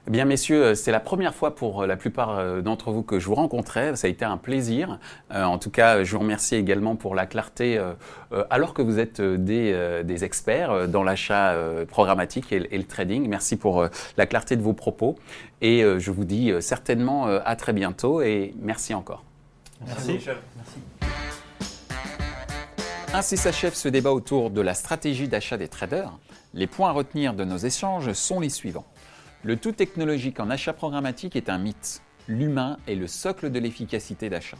Eh 0.08 0.10
bien, 0.10 0.24
messieurs, 0.24 0.64
euh, 0.64 0.76
c'est 0.76 0.94
la 0.94 1.02
première 1.02 1.36
fois 1.36 1.54
pour 1.54 1.86
la 1.86 1.98
plupart 1.98 2.62
d'entre 2.62 2.92
vous 2.92 3.04
que 3.04 3.20
je 3.20 3.26
vous 3.26 3.36
rencontrais. 3.36 3.96
Ça 3.98 4.08
a 4.08 4.10
été 4.10 4.24
un 4.24 4.38
plaisir. 4.38 5.00
en 5.30 5.58
tout 5.58 5.70
cas, 5.70 6.04
je 6.04 6.14
vous 6.14 6.20
remercie 6.20 6.56
également 6.56 6.96
pour 6.96 7.14
la 7.14 7.26
clarté, 7.26 7.80
alors 8.50 8.74
que 8.74 8.82
vous 8.82 9.00
êtes 9.00 9.22
des, 9.22 10.02
des 10.04 10.24
experts 10.24 10.88
dans 10.88 11.04
l'achat 11.04 11.56
programmatique 11.90 12.52
et, 12.54 12.68
et, 12.72 12.78
le 12.78 12.86
trading. 12.86 13.28
Merci 13.28 13.58
pour 13.58 13.86
la 14.18 14.26
clarté 14.26 14.56
de 14.56 14.62
vos 14.62 14.74
propos. 14.74 15.18
Et 15.62 15.84
je 15.98 16.12
vous 16.12 16.26
dis 16.26 16.54
certainement 16.62 17.26
à 17.26 17.56
très 17.56 17.74
bientôt 17.74 18.22
et 18.22 18.54
merci 18.62 18.94
encore. 18.94 19.24
Merci. 19.86 20.14
Michel. 20.14 20.38
Merci. 20.56 20.78
Ainsi 23.14 23.38
s'achève 23.38 23.74
ce 23.74 23.90
débat 23.90 24.12
autour 24.12 24.52
de 24.52 24.62
la 24.62 24.74
stratégie 24.74 25.28
d'achat 25.28 25.58
des 25.58 25.68
traders. 25.68 26.12
Les 26.54 26.68
points 26.68 26.90
à 26.90 26.92
retenir 26.92 27.34
de 27.34 27.44
nos 27.44 27.58
échanges 27.58 28.14
sont 28.14 28.40
les 28.40 28.50
suivants. 28.50 28.86
Le 29.44 29.56
tout 29.56 29.72
technologique 29.72 30.40
en 30.40 30.50
achat 30.50 30.74
programmatique 30.74 31.36
est 31.36 31.50
un 31.50 31.60
mythe. 31.60 32.02
L'humain 32.28 32.78
est 32.88 32.96
le 32.96 33.06
socle 33.06 33.52
de 33.52 33.60
l'efficacité 33.60 34.30
d'achat. 34.30 34.58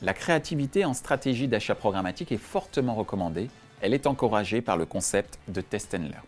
La 0.00 0.14
créativité 0.14 0.86
en 0.86 0.94
stratégie 0.94 1.46
d'achat 1.46 1.74
programmatique 1.74 2.32
est 2.32 2.38
fortement 2.38 2.94
recommandée. 2.94 3.50
Elle 3.82 3.92
est 3.92 4.06
encouragée 4.06 4.62
par 4.62 4.78
le 4.78 4.86
concept 4.86 5.38
de 5.48 5.60
test 5.60 5.94
and 5.94 5.98
learn. 5.98 6.24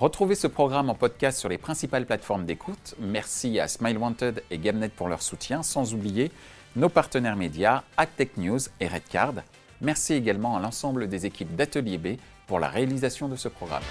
Retrouvez 0.00 0.34
ce 0.34 0.48
programme 0.48 0.90
en 0.90 0.96
podcast 0.96 1.38
sur 1.38 1.48
les 1.48 1.58
principales 1.58 2.06
plateformes 2.06 2.44
d'écoute. 2.44 2.96
Merci 2.98 3.60
à 3.60 3.68
Smile 3.68 3.98
Wanted 3.98 4.42
et 4.50 4.58
Gamnet 4.58 4.88
pour 4.88 5.08
leur 5.08 5.22
soutien, 5.22 5.62
sans 5.62 5.94
oublier 5.94 6.32
nos 6.74 6.88
partenaires 6.88 7.36
médias 7.36 7.84
Actech 7.96 8.36
News 8.36 8.60
et 8.80 8.88
Redcard. 8.88 9.34
Merci 9.80 10.14
également 10.14 10.56
à 10.56 10.60
l'ensemble 10.60 11.08
des 11.08 11.24
équipes 11.24 11.54
d'Atelier 11.54 11.98
B 11.98 12.08
pour 12.48 12.58
la 12.58 12.68
réalisation 12.68 13.28
de 13.28 13.36
ce 13.36 13.46
programme. 13.46 13.82